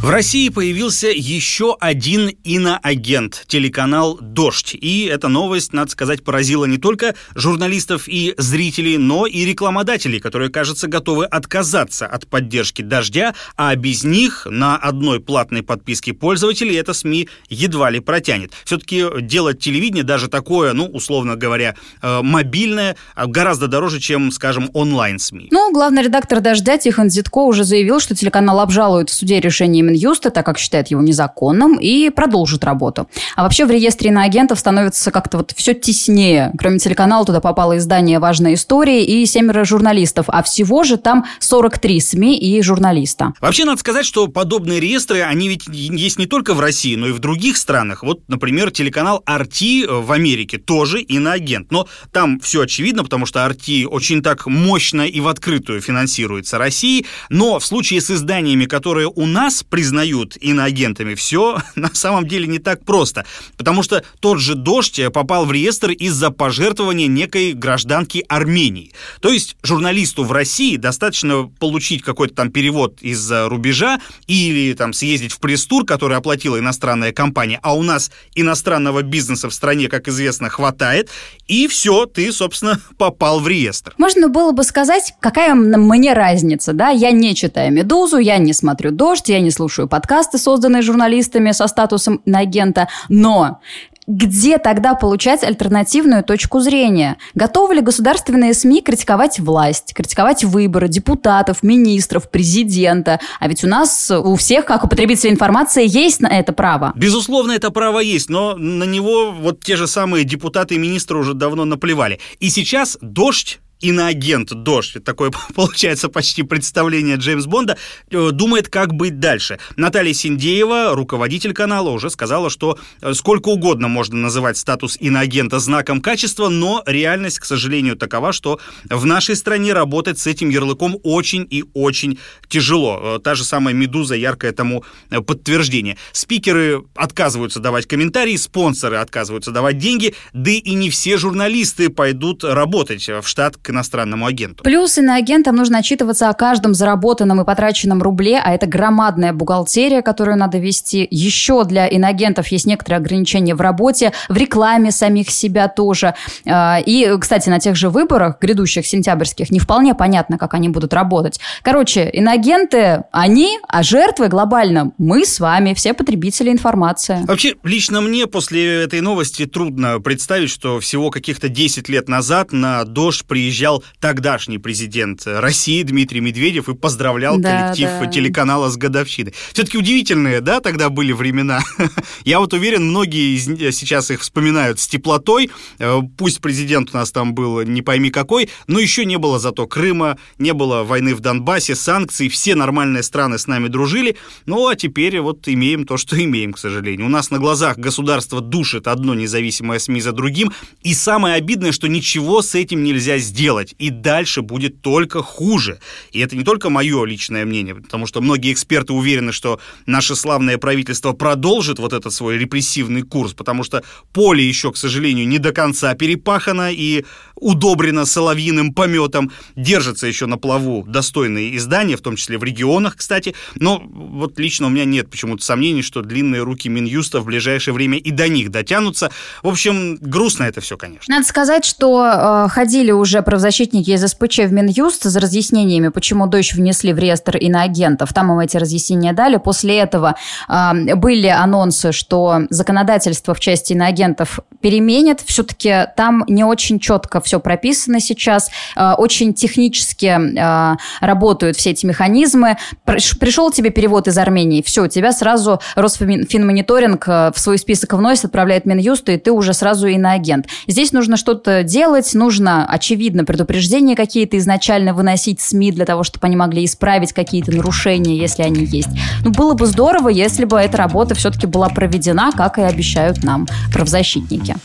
В 0.04 0.10
России 0.10 0.50
появился 0.50 1.08
еще 1.08 1.78
один 1.80 2.28
иноагент, 2.44 3.46
телеканал 3.48 4.18
«Дождь». 4.20 4.76
И 4.76 5.06
эта 5.06 5.30
новость, 5.30 5.72
надо 5.72 5.92
сказать, 5.92 6.26
поразила 6.26 6.66
не 6.66 6.78
только 6.78 7.16
журналистов 7.36 8.10
и 8.10 8.34
зрителей, 8.38 8.98
но 8.98 9.26
и 9.26 9.46
рекламодателей, 9.46 10.20
которые, 10.20 10.50
кажется, 10.50 10.90
готовы 10.90 11.26
отказаться 11.26 12.06
от 12.06 12.28
поддержки 12.28 12.82
«Дождя», 12.82 13.34
а 13.56 13.74
без 13.78 14.04
них 14.04 14.46
на 14.46 14.76
одной 14.76 15.22
платной 15.22 15.64
подписке 15.64 16.12
пользователей 16.12 16.76
это 16.76 16.92
СМИ 16.92 17.30
едва 17.48 17.90
ли 17.90 18.02
протянет. 18.02 18.52
Все-таки 18.66 19.06
делать 19.22 19.60
телевидение, 19.60 20.04
даже 20.04 20.28
такое, 20.28 20.74
ну, 20.74 20.86
условно 20.86 21.38
говоря, 21.38 21.76
э, 22.02 22.22
мобильное, 22.22 22.98
гораздо 23.16 23.70
дороже, 23.70 24.02
чем, 24.02 24.34
скажем, 24.34 24.70
онлайн-СМИ. 24.74 25.48
Ну, 25.50 25.72
главный 25.72 26.04
редактор 26.04 26.42
«Дождя» 26.42 26.78
Тихон 26.78 27.10
Зитко 27.10 27.38
уже 27.38 27.64
заявил, 27.64 28.02
что 28.02 28.14
телеканал 28.14 28.60
обжалует 28.60 29.10
в 29.10 29.14
суде 29.14 29.40
решение 29.40 29.93
Минюста, 29.94 30.30
так 30.30 30.46
как 30.46 30.58
считает 30.58 30.88
его 30.88 31.02
незаконным, 31.02 31.78
и 31.80 32.10
продолжит 32.10 32.64
работу. 32.64 33.08
А 33.36 33.44
вообще 33.44 33.66
в 33.66 33.72
реестре 33.72 34.10
иноагентов 34.10 34.60
становится 34.60 35.12
как-то 35.12 35.38
вот 35.38 35.54
все 35.56 35.74
теснее. 35.74 36.52
Кроме 36.58 36.80
телеканала 36.80 37.26
туда 37.26 37.40
попало 37.40 37.78
издание 37.78 38.20
«Важная 38.20 38.56
история» 38.56 39.06
и 39.06 39.26
семеро 39.26 39.66
журналистов, 39.66 40.26
а 40.28 40.44
всего 40.44 40.84
же 40.84 40.98
там 40.98 41.26
43 41.40 42.00
СМИ 42.00 42.38
и 42.38 42.62
журналиста. 42.62 43.34
Вообще 43.40 43.66
надо 43.66 43.80
сказать, 43.80 44.06
что 44.06 44.28
подобные 44.28 44.80
реестры, 44.80 45.22
они 45.22 45.50
ведь 45.50 45.68
есть 45.68 46.20
не 46.20 46.26
только 46.26 46.54
в 46.54 46.60
России, 46.60 46.96
но 46.96 47.08
и 47.08 47.12
в 47.12 47.20
других 47.20 47.58
странах. 47.58 48.04
Вот, 48.04 48.22
например, 48.28 48.72
телеканал 48.72 49.24
RT 49.28 50.02
в 50.02 50.12
Америке 50.12 50.58
тоже 50.58 51.02
иноагент. 51.02 51.72
Но 51.72 51.88
там 52.12 52.40
все 52.40 52.62
очевидно, 52.62 53.04
потому 53.04 53.26
что 53.26 53.40
RT 53.40 53.86
очень 53.86 54.22
так 54.22 54.48
мощно 54.48 55.02
и 55.02 55.20
в 55.20 55.28
открытую 55.28 55.82
финансируется 55.82 56.58
Россией. 56.58 57.06
Но 57.30 57.60
в 57.60 57.66
случае 57.66 58.02
с 58.02 58.10
изданиями, 58.12 58.66
которые 58.66 59.08
у 59.08 59.26
нас 59.26 59.64
при 59.64 59.83
признают 59.84 60.38
иноагентами, 60.40 61.14
все 61.14 61.58
на 61.76 61.94
самом 61.94 62.26
деле 62.26 62.48
не 62.48 62.60
так 62.60 62.86
просто. 62.86 63.26
Потому 63.58 63.84
что 63.84 64.02
тот 64.22 64.40
же 64.40 64.56
«Дождь» 64.56 65.02
попал 65.14 65.46
в 65.46 65.52
реестр 65.52 65.92
из-за 65.92 66.32
пожертвования 66.32 67.08
некой 67.08 67.52
гражданки 67.52 68.24
Армении. 68.30 68.94
То 69.20 69.28
есть 69.28 69.58
журналисту 69.62 70.24
в 70.24 70.32
России 70.32 70.78
достаточно 70.78 71.52
получить 71.60 72.02
какой-то 72.02 72.34
там 72.34 72.50
перевод 72.50 73.02
из-за 73.02 73.50
рубежа 73.50 74.00
или 74.26 74.74
там 74.74 74.94
съездить 74.94 75.34
в 75.34 75.40
пресс-тур, 75.40 75.86
который 75.86 76.16
оплатила 76.16 76.58
иностранная 76.58 77.12
компания, 77.12 77.60
а 77.62 77.76
у 77.76 77.84
нас 77.84 78.10
иностранного 78.36 79.02
бизнеса 79.02 79.50
в 79.50 79.54
стране, 79.54 79.90
как 79.90 80.08
известно, 80.08 80.48
хватает, 80.48 81.10
и 81.50 81.68
все, 81.68 82.06
ты, 82.06 82.32
собственно, 82.32 82.80
попал 82.98 83.42
в 83.42 83.50
реестр. 83.50 83.94
Можно 83.98 84.30
было 84.30 84.54
бы 84.54 84.64
сказать, 84.64 85.14
какая 85.20 85.54
мне 85.56 86.14
разница, 86.14 86.72
да? 86.72 86.88
Я 86.90 87.12
не 87.12 87.36
читаю 87.36 87.74
«Медузу», 87.74 88.18
я 88.18 88.38
не 88.38 88.54
смотрю 88.54 88.92
«Дождь», 88.92 89.28
я 89.28 89.42
не 89.42 89.52
слушаю 89.52 89.73
слушаю 89.74 89.88
подкасты, 89.88 90.38
созданные 90.38 90.84
журналистами 90.84 91.52
со 91.52 91.68
статусом 91.68 92.22
агента, 92.32 92.88
но 93.10 93.60
где 94.06 94.58
тогда 94.58 94.94
получать 94.94 95.44
альтернативную 95.44 96.24
точку 96.24 96.60
зрения? 96.60 97.18
Готовы 97.34 97.76
ли 97.76 97.82
государственные 97.82 98.54
СМИ 98.54 98.82
критиковать 98.82 99.40
власть, 99.40 99.94
критиковать 99.96 100.44
выборы 100.44 100.90
депутатов, 100.90 101.64
министров, 101.64 102.30
президента? 102.30 103.20
А 103.40 103.48
ведь 103.48 103.64
у 103.64 103.68
нас, 103.68 104.12
у 104.12 104.36
всех, 104.36 104.66
как 104.66 104.84
у 104.84 104.88
потребителя 104.88 105.32
информации, 105.32 105.86
есть 105.88 106.22
на 106.22 106.28
это 106.28 106.54
право. 106.54 106.92
Безусловно, 106.96 107.54
это 107.54 107.72
право 107.72 108.00
есть, 108.00 108.30
но 108.30 108.56
на 108.56 108.84
него 108.84 109.32
вот 109.32 109.64
те 109.64 109.76
же 109.76 109.88
самые 109.88 110.24
депутаты 110.24 110.76
и 110.76 110.78
министры 110.78 111.18
уже 111.18 111.34
давно 111.34 111.66
наплевали. 111.66 112.20
И 112.40 112.50
сейчас 112.50 112.98
«Дождь» 113.02 113.60
иноагент 113.84 114.50
Дождь, 114.54 115.04
такое 115.04 115.32
получается 115.56 116.10
почти 116.10 116.44
представление 116.44 117.18
Джеймс 117.18 117.46
Бонда, 117.46 117.78
э, 118.10 118.30
думает, 118.32 118.70
как 118.70 118.94
быть 118.94 119.20
дальше. 119.20 119.60
Наталья 119.76 120.14
Синдеева, 120.14 120.96
руководитель 120.96 121.54
канала, 121.54 121.90
уже 121.90 122.10
сказала, 122.10 122.50
что 122.50 122.80
э, 123.02 123.14
сколько 123.14 123.50
угодно 123.50 123.90
можно 123.90 124.16
называть 124.16 124.58
статус 124.58 124.98
иноагента 125.00 125.60
знаком 125.60 126.02
качества, 126.02 126.50
но 126.50 126.82
реальность, 126.86 127.40
к 127.40 127.46
сожалению, 127.46 127.98
такова, 127.98 128.32
что 128.32 128.60
в 128.90 129.06
нашей 129.06 129.36
стране 129.36 129.74
работать 129.74 130.18
с 130.18 130.28
этим 130.28 130.50
ярлыком 130.50 130.98
очень 131.04 131.46
и 131.50 131.66
очень 131.74 132.18
тяжело. 132.48 133.18
Э, 133.18 133.20
та 133.22 133.36
же 133.36 133.44
самая 133.44 133.76
«Медуза» 133.76 134.16
яркое 134.16 134.54
тому 134.54 134.86
подтверждение. 135.10 135.98
Спикеры 136.14 136.84
отказываются 136.96 137.60
давать 137.60 137.86
комментарии, 137.86 138.38
спонсоры 138.38 138.98
отказываются 138.98 139.52
давать 139.52 139.78
деньги, 139.78 140.16
да 140.32 140.52
и 140.52 140.74
не 140.74 140.90
все 140.90 141.18
журналисты 141.18 141.90
пойдут 141.90 142.44
работать 142.44 143.10
в 143.10 143.24
штат 143.28 143.58
иностранному 143.74 144.26
агенту. 144.26 144.64
Плюс 144.64 144.98
иноагентам 144.98 145.56
нужно 145.56 145.80
отчитываться 145.80 146.30
о 146.30 146.34
каждом 146.34 146.74
заработанном 146.74 147.42
и 147.42 147.46
потраченном 147.46 148.02
рубле, 148.02 148.40
а 148.44 148.54
это 148.54 148.66
громадная 148.68 149.34
бухгалтерия, 149.34 150.02
которую 150.02 150.38
надо 150.38 150.58
вести. 150.60 151.08
Еще 151.12 151.64
для 151.66 151.88
иноагентов 151.88 152.48
есть 152.48 152.66
некоторые 152.66 153.00
ограничения 153.00 153.56
в 153.56 153.62
работе, 153.62 154.14
в 154.30 154.38
рекламе 154.38 154.92
самих 154.92 155.30
себя 155.30 155.68
тоже. 155.68 156.16
А, 156.46 156.80
и, 156.84 157.18
кстати, 157.20 157.50
на 157.50 157.60
тех 157.60 157.76
же 157.76 157.90
выборах, 157.90 158.38
грядущих 158.40 158.88
сентябрьских, 158.88 159.50
не 159.52 159.60
вполне 159.60 159.96
понятно, 159.96 160.38
как 160.38 160.54
они 160.54 160.70
будут 160.70 160.94
работать. 160.94 161.40
Короче, 161.64 162.10
иноагенты, 162.10 163.04
они, 163.12 163.60
а 163.68 163.84
жертвы 163.84 164.28
глобально 164.28 164.92
мы 164.98 165.26
с 165.26 165.40
вами, 165.40 165.74
все 165.74 165.94
потребители 165.94 166.50
информации. 166.52 167.20
Вообще, 167.28 167.56
лично 167.64 168.02
мне 168.02 168.28
после 168.28 168.84
этой 168.84 169.02
новости 169.02 169.46
трудно 169.46 170.00
представить, 170.00 170.50
что 170.50 170.80
всего 170.80 171.10
каких-то 171.10 171.50
10 171.50 171.90
лет 171.90 172.08
назад 172.08 172.52
на 172.52 172.84
«Дождь» 172.86 173.26
приезжал 173.64 173.84
тогдашний 174.02 174.58
президент 174.58 175.22
России 175.26 175.84
Дмитрий 175.84 176.20
Медведев 176.20 176.68
и 176.68 176.76
поздравлял 176.76 177.38
да, 177.38 177.72
коллектив 177.72 177.90
да. 178.02 178.08
телеканала 178.08 178.70
с 178.70 178.76
годовщиной. 178.76 179.34
Все-таки 179.54 179.78
удивительные, 179.78 180.42
да, 180.42 180.60
тогда 180.60 180.90
были 180.90 181.14
времена. 181.14 181.62
Я 182.26 182.40
вот 182.40 182.54
уверен, 182.54 182.90
многие 182.90 183.38
сейчас 183.72 184.12
их 184.12 184.20
вспоминают 184.20 184.82
с 184.82 184.88
теплотой. 184.88 185.50
Э, 185.80 186.02
пусть 186.18 186.42
президент 186.42 186.90
у 186.94 186.98
нас 186.98 187.12
там 187.14 187.34
был 187.34 187.62
не 187.62 187.82
пойми 187.82 188.10
какой, 188.10 188.50
но 188.68 188.80
еще 188.80 189.06
не 189.06 189.18
было 189.18 189.40
зато 189.40 189.66
Крыма, 189.66 190.18
не 190.38 190.52
было 190.52 190.84
войны 190.84 191.16
в 191.16 191.22
Донбассе, 191.22 191.76
санкций, 191.76 192.28
все 192.28 192.56
нормальные 192.56 193.04
страны 193.04 193.38
с 193.38 193.48
нами 193.48 193.70
дружили. 193.70 194.18
Ну, 194.46 194.68
а 194.68 194.76
теперь 194.76 195.22
вот 195.22 195.48
имеем 195.48 195.86
то, 195.86 195.96
что 195.96 196.22
имеем, 196.22 196.52
к 196.52 196.60
сожалению. 196.60 197.06
У 197.06 197.10
нас 197.10 197.32
на 197.32 197.40
глазах 197.40 197.78
государство 197.78 198.42
душит 198.42 198.88
одно 198.90 199.14
независимое 199.14 199.80
СМИ 199.80 200.02
за 200.02 200.12
другим, 200.12 200.52
и 200.82 200.94
самое 200.94 201.36
обидное, 201.36 201.72
что 201.72 201.88
ничего 201.88 202.42
с 202.42 202.56
этим 202.56 202.84
нельзя 202.84 203.20
сделать, 203.20 203.43
и 203.80 203.90
дальше 203.90 204.42
будет 204.42 204.82
только 204.82 205.22
хуже. 205.22 205.80
И 206.12 206.20
это 206.20 206.36
не 206.36 206.44
только 206.44 206.70
мое 206.70 207.06
личное 207.06 207.46
мнение, 207.46 207.76
потому 207.76 208.08
что 208.08 208.22
многие 208.22 208.54
эксперты 208.54 208.94
уверены, 208.94 209.32
что 209.32 209.60
наше 209.86 210.16
славное 210.16 210.58
правительство 210.58 211.14
продолжит 211.14 211.80
вот 211.80 211.94
этот 211.94 212.14
свой 212.14 212.38
репрессивный 212.38 213.02
курс, 213.02 213.34
потому 213.34 213.64
что 213.64 213.84
поле 214.14 214.48
еще, 214.48 214.72
к 214.72 214.78
сожалению, 214.78 215.28
не 215.28 215.40
до 215.40 215.52
конца 215.52 215.94
перепахано 215.96 216.72
и 216.72 217.06
удобрено 217.44 218.06
соловьиным 218.06 218.74
пометом, 218.74 219.32
держится 219.56 220.08
еще 220.08 220.26
на 220.26 220.38
плаву 220.38 220.84
достойные 220.88 221.56
издания, 221.58 221.98
в 221.98 222.02
том 222.02 222.16
числе 222.16 222.38
в 222.38 222.44
регионах, 222.44 222.96
кстати, 222.98 223.36
но 223.56 223.82
вот 223.86 224.40
лично 224.40 224.68
у 224.68 224.70
меня 224.70 224.86
нет 224.86 225.10
почему-то 225.10 225.44
сомнений, 225.44 225.82
что 225.82 226.02
длинные 226.02 226.44
руки 226.44 226.70
Минюста 226.70 227.20
в 227.20 227.26
ближайшее 227.26 227.74
время 227.74 227.98
и 227.98 228.12
до 228.12 228.28
них 228.28 228.50
дотянутся. 228.50 229.12
В 229.42 229.48
общем, 229.48 229.98
грустно 229.98 230.44
это 230.44 230.62
все, 230.62 230.78
конечно. 230.78 231.14
Надо 231.14 231.28
сказать, 231.28 231.66
что 231.66 232.46
э, 232.46 232.50
ходили 232.50 232.92
уже 232.92 233.22
правозащитники 233.22 233.92
из 233.92 234.04
СПЧ 234.04 234.40
в 234.40 234.54
Минюст 234.54 235.04
за 235.04 235.20
разъяснениями, 235.20 235.90
почему 235.90 236.28
дочь 236.28 236.54
внесли 236.54 236.94
в 236.94 236.98
реестр 236.98 237.38
иноагентов. 237.38 238.14
Там 238.14 238.32
им 238.32 238.40
эти 238.40 238.58
разъяснения 238.58 239.14
дали. 239.14 239.38
После 239.38 239.78
этого 239.78 240.16
э, 240.48 240.96
были 240.96 241.28
анонсы, 241.28 241.92
что 241.92 242.42
законодательство 242.50 243.34
в 243.34 243.40
части 243.40 243.74
иноагентов 243.74 244.40
переменят. 244.62 245.22
Все-таки 245.22 245.88
там 245.98 246.24
не 246.28 246.44
очень 246.44 246.80
четко 246.80 247.22
все 247.22 247.33
прописано 247.40 248.00
сейчас. 248.00 248.50
Э, 248.76 248.94
очень 248.98 249.34
технически 249.34 250.06
э, 250.06 250.78
работают 251.02 251.58
все 251.58 251.72
эти 251.72 251.86
механизмы. 251.86 252.58
Пришел 252.86 253.52
тебе 253.52 253.70
перевод 253.70 254.08
из 254.08 254.18
Армении, 254.18 254.62
все, 254.62 254.88
тебя 254.88 255.12
сразу 255.12 255.60
Росфинмониторинг 255.76 257.08
э, 257.08 257.32
в 257.34 257.40
свой 257.40 257.58
список 257.58 257.94
вносит, 257.94 258.26
отправляет 258.26 258.66
Минюсту, 258.66 259.12
и 259.12 259.18
ты 259.18 259.32
уже 259.32 259.54
сразу 259.54 259.88
иноагент. 259.88 260.48
Здесь 260.68 260.92
нужно 260.92 261.18
что-то 261.18 261.64
делать, 261.64 262.14
нужно, 262.14 262.66
очевидно, 262.66 263.26
предупреждения 263.26 263.96
какие-то 263.96 264.38
изначально 264.38 264.94
выносить 264.94 265.42
СМИ 265.42 265.72
для 265.72 265.86
того, 265.86 266.04
чтобы 266.04 266.28
они 266.28 266.36
могли 266.36 266.66
исправить 266.66 267.14
какие-то 267.14 267.52
нарушения, 267.52 268.18
если 268.18 268.44
они 268.44 268.66
есть. 268.66 268.90
Ну, 269.24 269.32
было 269.32 269.54
бы 269.54 269.66
здорово, 269.66 270.10
если 270.10 270.46
бы 270.46 270.58
эта 270.58 270.78
работа 270.78 271.16
все-таки 271.16 271.48
была 271.48 271.70
проведена, 271.70 272.32
как 272.32 272.58
и 272.58 272.62
обещают 272.62 273.24
нам 273.24 273.48
правозащитники. 273.72 274.56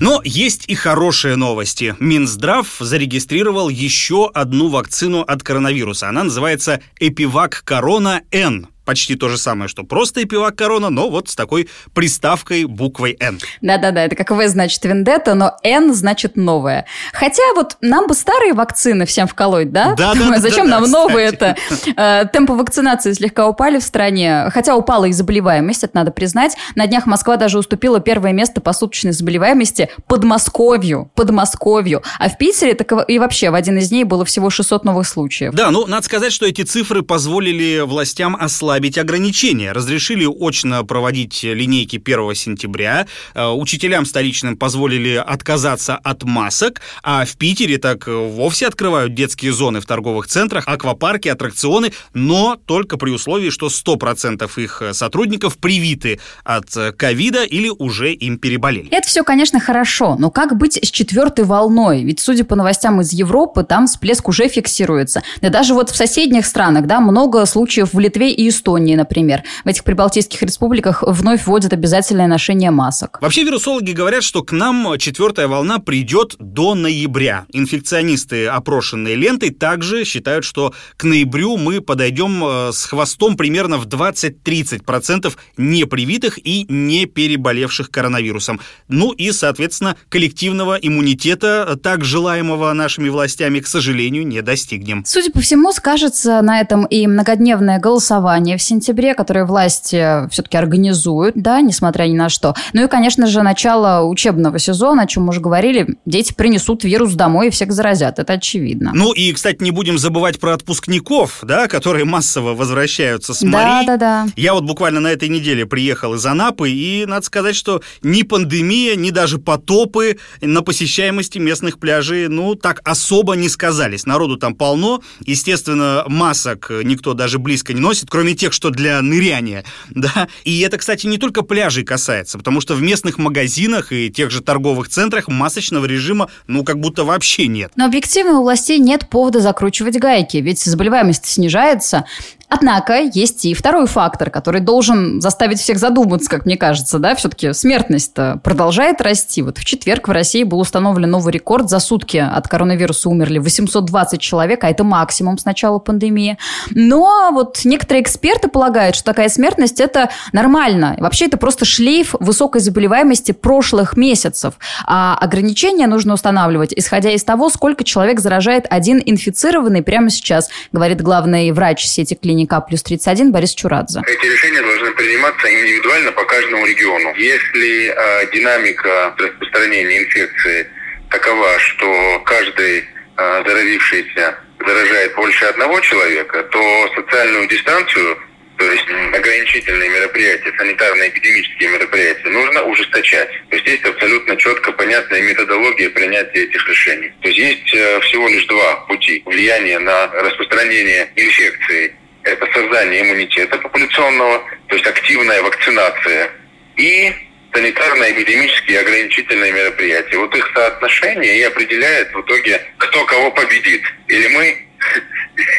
Но 0.00 0.20
есть 0.24 0.64
и 0.68 0.74
хорошие 0.74 1.36
новости. 1.36 1.96
Минздрав 1.98 2.66
зарегистрировал 2.78 3.68
еще 3.68 4.30
одну 4.32 4.68
вакцину 4.68 5.22
от 5.22 5.42
коронавируса. 5.42 6.08
Она 6.08 6.24
называется 6.24 6.80
Эпивак 7.00 7.62
Корона 7.64 8.22
Н 8.30 8.68
почти 8.88 9.16
то 9.16 9.28
же 9.28 9.36
самое, 9.36 9.68
что 9.68 9.84
просто 9.84 10.22
эпивак 10.22 10.56
корона, 10.56 10.88
но 10.88 11.10
вот 11.10 11.28
с 11.28 11.36
такой 11.36 11.68
приставкой 11.92 12.64
буквой 12.64 13.18
«Н». 13.20 13.38
Да-да-да, 13.60 14.02
это 14.02 14.16
как 14.16 14.30
«В» 14.30 14.48
значит 14.48 14.82
«Вендетта», 14.82 15.34
но 15.34 15.58
«Н» 15.62 15.92
значит 15.92 16.36
«новое». 16.36 16.86
Хотя 17.12 17.42
вот 17.54 17.76
нам 17.82 18.06
бы 18.06 18.14
старые 18.14 18.54
вакцины 18.54 19.04
всем 19.04 19.28
вколоть, 19.28 19.72
да? 19.72 19.94
Да, 19.94 20.14
да, 20.14 20.30
да. 20.30 20.40
Зачем 20.40 20.70
да, 20.70 20.80
нам 20.80 20.90
новые 20.90 21.26
это? 21.28 21.54
Э, 21.96 22.24
темпы 22.32 22.54
вакцинации 22.54 23.12
слегка 23.12 23.46
упали 23.46 23.78
в 23.78 23.82
стране, 23.82 24.48
хотя 24.54 24.74
упала 24.74 25.04
и 25.04 25.12
заболеваемость, 25.12 25.84
это 25.84 25.94
надо 25.94 26.10
признать. 26.10 26.56
На 26.74 26.86
днях 26.86 27.04
Москва 27.04 27.36
даже 27.36 27.58
уступила 27.58 28.00
первое 28.00 28.32
место 28.32 28.62
по 28.62 28.72
суточной 28.72 29.12
заболеваемости 29.12 29.90
Подмосковью. 30.06 31.10
Подмосковью. 31.14 32.02
А 32.18 32.30
в 32.30 32.38
Питере 32.38 32.72
так 32.72 32.90
и 33.06 33.18
вообще 33.18 33.50
в 33.50 33.54
один 33.54 33.76
из 33.76 33.90
дней 33.90 34.04
было 34.04 34.24
всего 34.24 34.48
600 34.48 34.84
новых 34.84 35.06
случаев. 35.06 35.52
Да, 35.52 35.70
ну, 35.70 35.86
надо 35.86 36.06
сказать, 36.06 36.32
что 36.32 36.46
эти 36.46 36.62
цифры 36.62 37.02
позволили 37.02 37.80
властям 37.80 38.34
ослабить 38.34 38.77
ослабить 38.78 38.98
ограничения. 38.98 39.72
Разрешили 39.72 40.24
очно 40.24 40.84
проводить 40.84 41.42
линейки 41.42 41.96
1 41.96 42.34
сентября. 42.36 43.06
Э, 43.34 43.48
учителям 43.48 44.06
столичным 44.06 44.56
позволили 44.56 45.16
отказаться 45.16 45.96
от 45.96 46.22
масок. 46.22 46.80
А 47.02 47.24
в 47.24 47.36
Питере 47.36 47.78
так 47.78 48.06
вовсе 48.06 48.68
открывают 48.68 49.14
детские 49.14 49.52
зоны 49.52 49.80
в 49.80 49.86
торговых 49.86 50.28
центрах, 50.28 50.68
аквапарки, 50.68 51.28
аттракционы, 51.28 51.92
но 52.14 52.56
только 52.66 52.98
при 52.98 53.10
условии, 53.10 53.50
что 53.50 53.66
100% 53.66 54.48
их 54.62 54.82
сотрудников 54.92 55.58
привиты 55.58 56.20
от 56.44 56.66
ковида 56.96 57.42
или 57.42 57.70
уже 57.70 58.12
им 58.12 58.38
переболели. 58.38 58.88
Это 58.90 59.08
все, 59.08 59.24
конечно, 59.24 59.58
хорошо, 59.58 60.14
но 60.18 60.30
как 60.30 60.56
быть 60.56 60.78
с 60.80 60.90
четвертой 60.90 61.44
волной? 61.44 62.04
Ведь, 62.04 62.20
судя 62.20 62.44
по 62.44 62.54
новостям 62.54 63.00
из 63.00 63.12
Европы, 63.12 63.64
там 63.64 63.86
всплеск 63.88 64.28
уже 64.28 64.48
фиксируется. 64.48 65.22
Да 65.40 65.48
даже 65.48 65.74
вот 65.74 65.90
в 65.90 65.96
соседних 65.96 66.46
странах, 66.46 66.86
да, 66.86 67.00
много 67.00 67.44
случаев 67.46 67.92
в 67.92 67.98
Литве 67.98 68.30
и 68.30 68.48
Эстонии 68.48 68.67
Эстонии, 68.68 68.96
например. 68.96 69.44
В 69.64 69.68
этих 69.68 69.82
прибалтийских 69.82 70.42
республиках 70.42 71.02
вновь 71.06 71.46
вводят 71.46 71.72
обязательное 71.72 72.26
ношение 72.26 72.70
масок. 72.70 73.18
Вообще 73.22 73.44
вирусологи 73.44 73.92
говорят, 73.92 74.22
что 74.22 74.42
к 74.42 74.52
нам 74.52 74.98
четвертая 74.98 75.48
волна 75.48 75.78
придет 75.78 76.36
до 76.38 76.74
ноября. 76.74 77.46
Инфекционисты, 77.52 78.46
опрошенные 78.46 79.14
лентой, 79.14 79.50
также 79.50 80.04
считают, 80.04 80.44
что 80.44 80.74
к 80.98 81.04
ноябрю 81.04 81.56
мы 81.56 81.80
подойдем 81.80 82.44
э, 82.44 82.72
с 82.72 82.84
хвостом 82.84 83.38
примерно 83.38 83.78
в 83.78 83.86
20-30% 83.86 85.32
непривитых 85.56 86.38
и 86.38 86.66
не 86.68 87.06
переболевших 87.06 87.90
коронавирусом. 87.90 88.60
Ну 88.88 89.12
и, 89.12 89.32
соответственно, 89.32 89.96
коллективного 90.10 90.74
иммунитета, 90.74 91.78
так 91.82 92.04
желаемого 92.04 92.70
нашими 92.74 93.08
властями, 93.08 93.60
к 93.60 93.66
сожалению, 93.66 94.26
не 94.26 94.42
достигнем. 94.42 95.04
Судя 95.06 95.30
по 95.32 95.40
всему, 95.40 95.72
скажется 95.72 96.42
на 96.42 96.60
этом 96.60 96.84
и 96.84 97.06
многодневное 97.06 97.78
голосование 97.78 98.47
в 98.56 98.62
сентябре, 98.62 99.14
которые 99.14 99.44
власти 99.44 100.28
все-таки 100.30 100.56
организуют, 100.56 101.34
да, 101.36 101.60
несмотря 101.60 102.04
ни 102.04 102.16
на 102.16 102.28
что. 102.28 102.54
Ну 102.72 102.84
и, 102.84 102.88
конечно 102.88 103.26
же, 103.26 103.42
начало 103.42 104.04
учебного 104.06 104.58
сезона, 104.58 105.02
о 105.02 105.06
чем 105.06 105.24
мы 105.24 105.30
уже 105.30 105.40
говорили, 105.40 105.96
дети 106.06 106.32
принесут 106.32 106.84
вирус 106.84 107.14
домой 107.14 107.48
и 107.48 107.50
всех 107.50 107.72
заразят, 107.72 108.18
это 108.18 108.34
очевидно. 108.34 108.92
Ну 108.94 109.12
и, 109.12 109.32
кстати, 109.32 109.62
не 109.62 109.70
будем 109.70 109.98
забывать 109.98 110.38
про 110.40 110.54
отпускников, 110.54 111.40
да, 111.42 111.68
которые 111.68 112.04
массово 112.04 112.54
возвращаются 112.54 113.34
с 113.34 113.42
морей. 113.42 113.86
Да, 113.86 113.96
да, 113.96 114.24
да. 114.24 114.32
Я 114.36 114.54
вот 114.54 114.64
буквально 114.64 115.00
на 115.00 115.08
этой 115.08 115.28
неделе 115.28 115.66
приехал 115.66 116.14
из 116.14 116.24
Анапы, 116.24 116.70
и 116.70 117.06
надо 117.06 117.24
сказать, 117.26 117.56
что 117.56 117.82
ни 118.02 118.22
пандемия, 118.22 118.96
ни 118.96 119.10
даже 119.10 119.38
потопы 119.38 120.18
на 120.40 120.62
посещаемости 120.62 121.38
местных 121.38 121.78
пляжей, 121.78 122.28
ну, 122.28 122.54
так 122.54 122.80
особо 122.84 123.34
не 123.34 123.48
сказались. 123.48 124.06
Народу 124.06 124.36
там 124.36 124.54
полно, 124.54 125.02
естественно, 125.24 126.04
масок 126.06 126.70
никто 126.84 127.14
даже 127.14 127.38
близко 127.38 127.72
не 127.72 127.80
носит, 127.80 128.08
кроме 128.10 128.34
тех, 128.38 128.52
что 128.52 128.70
для 128.70 129.02
ныряния, 129.02 129.64
да. 129.90 130.28
И 130.44 130.60
это, 130.60 130.78
кстати, 130.78 131.06
не 131.06 131.18
только 131.18 131.42
пляжей 131.42 131.84
касается, 131.84 132.38
потому 132.38 132.60
что 132.60 132.74
в 132.74 132.82
местных 132.82 133.18
магазинах 133.18 133.92
и 133.92 134.10
тех 134.10 134.30
же 134.30 134.40
торговых 134.40 134.88
центрах 134.88 135.28
масочного 135.28 135.84
режима, 135.84 136.30
ну, 136.46 136.64
как 136.64 136.80
будто 136.80 137.04
вообще 137.04 137.46
нет. 137.46 137.72
Но 137.76 137.84
объективно 137.84 138.40
у 138.40 138.42
властей 138.42 138.78
нет 138.78 139.08
повода 139.08 139.40
закручивать 139.40 139.98
гайки, 139.98 140.38
ведь 140.38 140.60
заболеваемость 140.60 141.26
снижается, 141.26 142.06
Однако 142.48 142.98
есть 143.00 143.44
и 143.44 143.52
второй 143.52 143.86
фактор, 143.86 144.30
который 144.30 144.60
должен 144.60 145.20
заставить 145.20 145.60
всех 145.60 145.78
задуматься, 145.78 146.30
как 146.30 146.46
мне 146.46 146.56
кажется, 146.56 146.98
да, 146.98 147.14
все-таки 147.14 147.52
смертность-то 147.52 148.40
продолжает 148.42 149.00
расти. 149.02 149.42
Вот 149.42 149.58
в 149.58 149.64
четверг 149.64 150.08
в 150.08 150.10
России 150.10 150.44
был 150.44 150.60
установлен 150.60 151.10
новый 151.10 151.32
рекорд. 151.32 151.68
За 151.68 151.78
сутки 151.78 152.16
от 152.16 152.48
коронавируса 152.48 153.10
умерли 153.10 153.38
820 153.38 154.20
человек, 154.20 154.64
а 154.64 154.70
это 154.70 154.82
максимум 154.82 155.36
с 155.36 155.44
начала 155.44 155.78
пандемии. 155.78 156.38
Но 156.70 157.30
вот 157.32 157.60
некоторые 157.64 158.02
эксперты 158.02 158.48
полагают, 158.48 158.96
что 158.96 159.04
такая 159.04 159.28
смертность– 159.28 159.80
это 159.80 160.08
нормально. 160.32 160.96
Вообще 160.98 161.26
это 161.26 161.36
просто 161.36 161.66
шлейф 161.66 162.14
высокой 162.18 162.62
заболеваемости 162.62 163.32
прошлых 163.32 163.96
месяцев. 163.96 164.54
А 164.86 165.18
ограничения 165.20 165.86
нужно 165.86 166.14
устанавливать, 166.14 166.72
исходя 166.74 167.10
из 167.10 167.24
того, 167.24 167.50
сколько 167.50 167.84
человек 167.84 168.20
заражает 168.20 168.66
один 168.70 169.02
инфицированный 169.04 169.82
прямо 169.82 170.08
сейчас, 170.08 170.48
говорит 170.72 171.02
главный 171.02 171.50
врач 171.52 171.84
сети 171.84 172.14
клиник 172.14 172.37
клиника 172.38 172.60
плюс 172.60 172.82
31 172.82 173.32
Борис 173.32 173.54
Чурадзе. 173.54 174.00
Эти 174.06 174.26
решения 174.26 174.62
должны 174.62 174.92
приниматься 174.92 175.48
индивидуально 175.48 176.12
по 176.12 176.24
каждому 176.24 176.66
региону. 176.66 177.14
Если 177.16 177.88
э, 177.88 178.30
динамика 178.32 179.14
распространения 179.18 180.04
инфекции 180.04 180.68
такова, 181.10 181.58
что 181.58 182.20
каждый 182.24 182.84
э, 183.16 183.42
заразившийся 183.46 184.36
заражает 184.64 185.14
больше 185.14 185.44
одного 185.46 185.80
человека, 185.80 186.42
то 186.44 186.90
социальную 186.94 187.48
дистанцию 187.48 188.18
то 188.58 188.64
есть 188.64 188.86
ограничительные 189.14 189.88
мероприятия, 189.88 190.52
санитарно-эпидемические 190.58 191.70
мероприятия, 191.70 192.28
нужно 192.28 192.62
ужесточать. 192.64 193.28
То 193.50 193.56
есть 193.56 193.68
есть 193.68 193.84
абсолютно 193.84 194.36
четко 194.36 194.72
понятная 194.72 195.22
методология 195.22 195.88
принятия 195.90 196.42
этих 196.42 196.68
решений. 196.68 197.12
То 197.22 197.28
есть 197.28 197.38
есть 197.38 197.74
э, 197.74 198.00
всего 198.00 198.28
лишь 198.28 198.46
два 198.46 198.76
пути 198.88 199.22
влияния 199.24 199.78
на 199.78 200.08
распространение 200.08 201.08
инфекции 201.14 201.94
это 202.22 202.46
создание 202.52 203.02
иммунитета 203.02 203.58
популяционного, 203.58 204.42
то 204.68 204.76
есть 204.76 204.86
активная 204.86 205.42
вакцинация, 205.42 206.30
и 206.76 207.12
санитарно-эпидемические 207.52 208.80
ограничительные 208.80 209.52
мероприятия. 209.52 210.18
Вот 210.18 210.34
их 210.36 210.50
соотношение 210.54 211.38
и 211.38 211.42
определяет 211.42 212.12
в 212.12 212.20
итоге, 212.20 212.60
кто 212.78 213.04
кого 213.06 213.30
победит. 213.30 213.82
Или 214.08 214.28
мы 214.28 214.67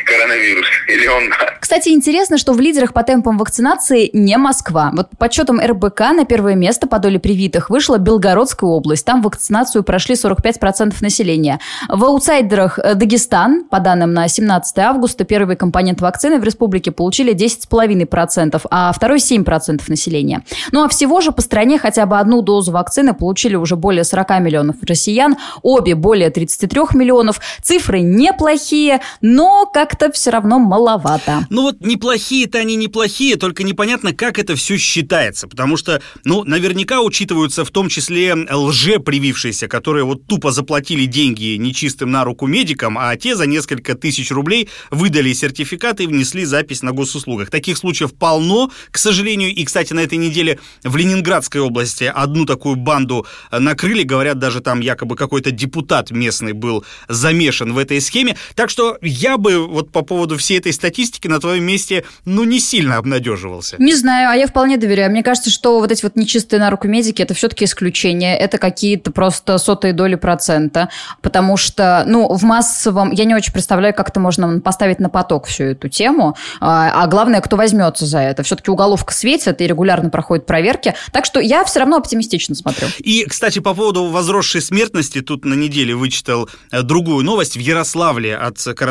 коронавирус, 0.06 0.66
или 0.88 1.08
он... 1.08 1.24
Кстати, 1.60 1.90
интересно, 1.90 2.38
что 2.38 2.54
в 2.54 2.60
лидерах 2.60 2.94
по 2.94 3.04
темпам 3.04 3.38
вакцинации 3.38 4.10
не 4.14 4.38
Москва. 4.38 4.92
Вот 4.94 5.10
по 5.12 5.18
подсчетам 5.18 5.60
РБК 5.60 6.00
на 6.16 6.26
первое 6.26 6.56
место 6.56 6.88
по 6.88 7.00
доле 7.00 7.20
привитых 7.20 7.70
вышла 7.70 7.98
Белгородская 7.98 8.70
область. 8.70 9.06
Там 9.06 9.22
вакцинацию 9.22 9.84
прошли 9.84 10.16
45% 10.16 10.96
населения. 11.02 11.60
В 11.88 12.04
аутсайдерах 12.04 12.80
э, 12.80 12.96
Дагестан, 12.96 13.66
по 13.70 13.80
данным 13.80 14.14
на 14.14 14.28
17 14.28 14.80
августа, 14.80 15.24
первый 15.26 15.56
компонент 15.56 16.02
вакцины 16.02 16.40
в 16.40 16.44
республике 16.44 16.92
получили 16.92 17.34
10,5%, 17.34 18.62
а 18.72 18.92
второй 18.92 19.20
7% 19.20 19.82
населения. 19.88 20.44
Ну 20.72 20.84
а 20.84 20.90
всего 20.90 21.22
же 21.22 21.32
по 21.32 21.42
стране 21.42 21.78
хотя 21.78 22.06
бы 22.06 22.18
одну 22.18 22.42
дозу 22.42 22.72
вакцины 22.72 23.14
получили 23.14 23.56
уже 23.56 23.76
более 23.76 24.04
40 24.04 24.40
миллионов 24.40 24.76
россиян, 24.88 25.38
обе 25.62 25.96
более 25.96 26.30
33 26.30 26.82
миллионов. 26.94 27.40
Цифры 27.62 28.02
неплохие, 28.02 29.02
но 29.22 29.66
как-то 29.66 30.12
все 30.12 30.30
равно 30.32 30.60
маловато. 30.60 31.46
Ну 31.50 31.64
вот 31.64 31.82
неплохие-то 31.82 32.60
они 32.60 32.76
неплохие, 32.76 33.36
только 33.36 33.64
непонятно, 33.64 34.14
как 34.14 34.40
это 34.40 34.56
все 34.56 34.78
считается, 34.78 35.48
потому 35.48 35.78
что, 35.78 36.02
ну, 36.24 36.44
наверняка 36.44 37.02
учитываются 37.02 37.66
в 37.66 37.72
том 37.72 37.90
числе 37.90 38.34
лже-привившиеся, 38.34 39.68
которые 39.68 40.06
вот 40.06 40.26
тупо 40.28 40.52
заплатили 40.52 41.06
деньги 41.06 41.56
нечистым 41.58 42.12
на 42.12 42.24
руку 42.24 42.48
медикам, 42.48 42.98
а 42.98 43.16
те 43.16 43.36
за 43.36 43.46
несколько 43.46 43.96
тысяч 43.96 44.32
рублей 44.32 44.70
выдали 44.92 45.34
сертификаты 45.34 46.04
и 46.04 46.08
внесли 46.08 46.46
запись 46.46 46.82
на 46.82 46.92
госуслугах. 46.92 47.50
Таких 47.50 47.78
случаев 47.78 48.14
полно, 48.14 48.72
к 48.92 48.98
сожалению, 48.98 49.54
и, 49.54 49.66
кстати, 49.66 49.94
на 49.94 50.02
этой 50.02 50.18
неделе 50.18 50.60
в 50.84 50.96
Ленинградской 50.96 51.62
области 51.62 52.04
одну 52.04 52.46
такую 52.46 52.76
банду 52.76 53.26
накрыли, 53.52 54.04
говорят, 54.04 54.40
даже 54.40 54.62
там 54.62 54.80
якобы 54.80 55.16
какой-то 55.16 55.52
депутат 55.52 56.12
местный 56.12 56.54
был 56.54 56.86
замешан 57.08 57.74
в 57.74 57.78
этой 57.78 58.02
схеме, 58.02 58.38
так 58.56 58.70
что 58.70 58.98
я 59.02 59.38
бы 59.38 59.68
вот 59.68 59.92
по 59.92 60.02
поводу 60.02 60.38
всей 60.38 60.60
этой 60.60 60.74
статистики 60.74 61.28
на 61.28 61.40
твоем 61.40 61.64
месте, 61.64 62.04
ну, 62.26 62.44
не 62.44 62.60
сильно 62.60 62.98
обнадеживался. 62.98 63.76
Не 63.80 63.96
знаю, 63.96 64.30
а 64.30 64.36
я 64.36 64.48
вполне 64.48 64.78
доверяю. 64.78 65.12
Мне 65.12 65.24
кажется, 65.24 65.50
что 65.50 65.80
вот 65.80 65.92
эти 65.92 66.04
вот 66.04 66.16
нечистые 66.16 66.60
на 66.60 66.70
руку 66.70 66.88
медики, 66.88 67.22
это 67.22 67.34
все-таки 67.34 67.66
исключение. 67.66 68.38
Это 68.38 68.58
какие-то 68.58 69.12
просто 69.12 69.58
сотые 69.58 69.94
доли 69.94 70.16
процента. 70.16 70.90
Потому 71.22 71.58
что, 71.58 72.04
ну, 72.08 72.34
в 72.34 72.44
массовом... 72.44 73.12
Я 73.12 73.26
не 73.26 73.36
очень 73.36 73.54
представляю, 73.54 73.94
как 73.94 74.10
это 74.10 74.20
можно 74.20 74.60
поставить 74.60 75.00
на 75.00 75.10
поток 75.10 75.48
всю 75.48 75.66
эту 75.66 75.90
тему. 75.90 76.36
А, 76.60 77.04
а 77.04 77.08
главное, 77.08 77.42
кто 77.42 77.56
возьмется 77.58 78.06
за 78.06 78.20
это. 78.20 78.44
Все-таки 78.44 78.72
уголовка 78.72 79.14
светит 79.14 79.62
и 79.62 79.68
регулярно 79.68 80.10
проходит 80.10 80.46
проверки. 80.46 80.96
Так 81.12 81.26
что 81.26 81.40
я 81.40 81.64
все 81.64 81.80
равно 81.80 81.98
оптимистично 81.98 82.56
смотрю. 82.56 82.88
И, 83.00 83.26
кстати, 83.26 83.60
по 83.60 83.74
поводу 83.74 84.06
возросшей 84.06 84.62
смертности, 84.62 85.22
тут 85.22 85.46
на 85.46 85.54
неделе 85.54 85.96
вычитал 85.96 86.50
э, 86.72 86.82
другую 86.82 87.24
новость. 87.24 87.56
В 87.56 87.60
Ярославле 87.60 88.36
от 88.36 88.58
коронавируса 88.76 88.89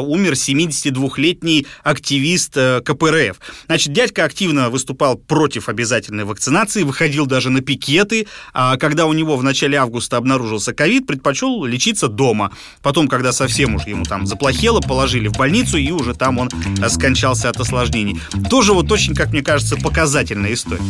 умер 0.00 0.32
72-летний 0.32 1.66
активист 1.82 2.56
э, 2.56 2.80
КПРФ. 2.84 3.38
Значит, 3.66 3.92
дядька 3.92 4.24
активно 4.24 4.70
выступал 4.70 5.16
против 5.16 5.68
обязательной 5.68 6.24
вакцинации, 6.24 6.82
выходил 6.82 7.26
даже 7.26 7.50
на 7.50 7.60
пикеты, 7.60 8.26
а 8.52 8.76
когда 8.76 9.06
у 9.06 9.12
него 9.12 9.36
в 9.36 9.42
начале 9.42 9.78
августа 9.78 10.16
обнаружился 10.16 10.72
ковид, 10.72 11.06
предпочел 11.06 11.64
лечиться 11.64 12.08
дома. 12.08 12.52
Потом, 12.82 13.08
когда 13.08 13.32
совсем 13.32 13.76
уж 13.76 13.86
ему 13.86 14.04
там 14.04 14.26
заплохело, 14.26 14.80
положили 14.80 15.28
в 15.28 15.32
больницу, 15.32 15.76
и 15.78 15.90
уже 15.90 16.14
там 16.14 16.38
он 16.38 16.48
э, 16.82 16.88
скончался 16.88 17.48
от 17.48 17.58
осложнений. 17.58 18.20
Тоже 18.48 18.72
вот 18.72 18.90
очень, 18.92 19.14
как 19.14 19.30
мне 19.30 19.42
кажется, 19.42 19.76
показательная 19.76 20.52
история. 20.52 20.82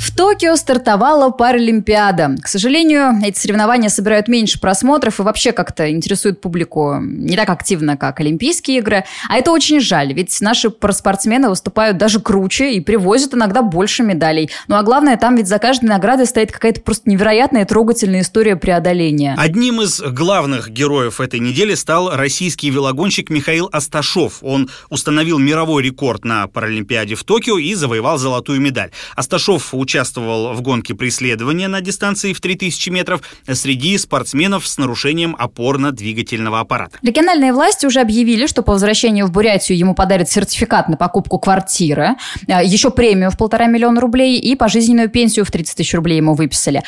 В 0.00 0.16
Токио 0.16 0.56
стартовала 0.56 1.28
Паралимпиада. 1.28 2.34
К 2.42 2.48
сожалению, 2.48 3.20
эти 3.22 3.38
соревнования 3.38 3.90
собирают 3.90 4.28
меньше 4.28 4.58
просмотров 4.58 5.20
и 5.20 5.22
вообще 5.22 5.52
как-то 5.52 5.90
интересуют 5.90 6.40
публику 6.40 6.96
не 7.02 7.36
так 7.36 7.50
активно, 7.50 7.98
как 7.98 8.18
Олимпийские 8.20 8.78
игры. 8.78 9.04
А 9.28 9.36
это 9.36 9.50
очень 9.50 9.78
жаль, 9.78 10.14
ведь 10.14 10.40
наши 10.40 10.72
спортсмены 10.92 11.50
выступают 11.50 11.98
даже 11.98 12.18
круче 12.18 12.72
и 12.72 12.80
привозят 12.80 13.34
иногда 13.34 13.60
больше 13.60 14.02
медалей. 14.02 14.48
Ну 14.68 14.76
а 14.76 14.82
главное, 14.82 15.18
там 15.18 15.36
ведь 15.36 15.48
за 15.48 15.58
каждой 15.58 15.90
наградой 15.90 16.24
стоит 16.24 16.50
какая-то 16.50 16.80
просто 16.80 17.10
невероятная 17.10 17.66
трогательная 17.66 18.22
история 18.22 18.56
преодоления. 18.56 19.34
Одним 19.36 19.82
из 19.82 20.00
главных 20.00 20.70
героев 20.70 21.20
этой 21.20 21.40
недели 21.40 21.74
стал 21.74 22.16
российский 22.16 22.70
велогонщик 22.70 23.28
Михаил 23.28 23.68
Асташов. 23.70 24.38
Он 24.40 24.70
установил 24.88 25.38
мировой 25.38 25.82
рекорд 25.82 26.24
на 26.24 26.46
Паралимпиаде 26.46 27.16
в 27.16 27.24
Токио 27.24 27.58
и 27.58 27.74
завоевал 27.74 28.16
золотую 28.16 28.62
медаль. 28.62 28.92
Асташов 29.14 29.74
участвовал 29.90 30.52
в 30.52 30.62
гонке 30.62 30.94
преследования 30.94 31.66
на 31.66 31.80
дистанции 31.80 32.32
в 32.32 32.40
3000 32.40 32.90
метров 32.90 33.22
среди 33.52 33.98
спортсменов 33.98 34.66
с 34.68 34.78
нарушением 34.78 35.36
опорно-двигательного 35.36 36.60
аппарата. 36.60 36.98
Региональные 37.02 37.52
власти 37.52 37.86
уже 37.86 38.00
объявили, 38.00 38.46
что 38.46 38.62
по 38.62 38.72
возвращению 38.72 39.26
в 39.26 39.32
Бурятию 39.32 39.76
ему 39.76 39.96
подарят 39.96 40.30
сертификат 40.30 40.88
на 40.88 40.96
покупку 40.96 41.40
квартиры, 41.40 42.10
э, 42.46 42.64
еще 42.64 42.90
премию 42.90 43.32
в 43.32 43.36
полтора 43.36 43.66
миллиона 43.66 44.00
рублей 44.00 44.38
и 44.38 44.54
пожизненную 44.54 45.08
пенсию 45.08 45.44
в 45.44 45.50
30 45.50 45.76
тысяч 45.76 45.92
рублей 45.94 46.18
ему 46.18 46.34
выписали. 46.34 46.82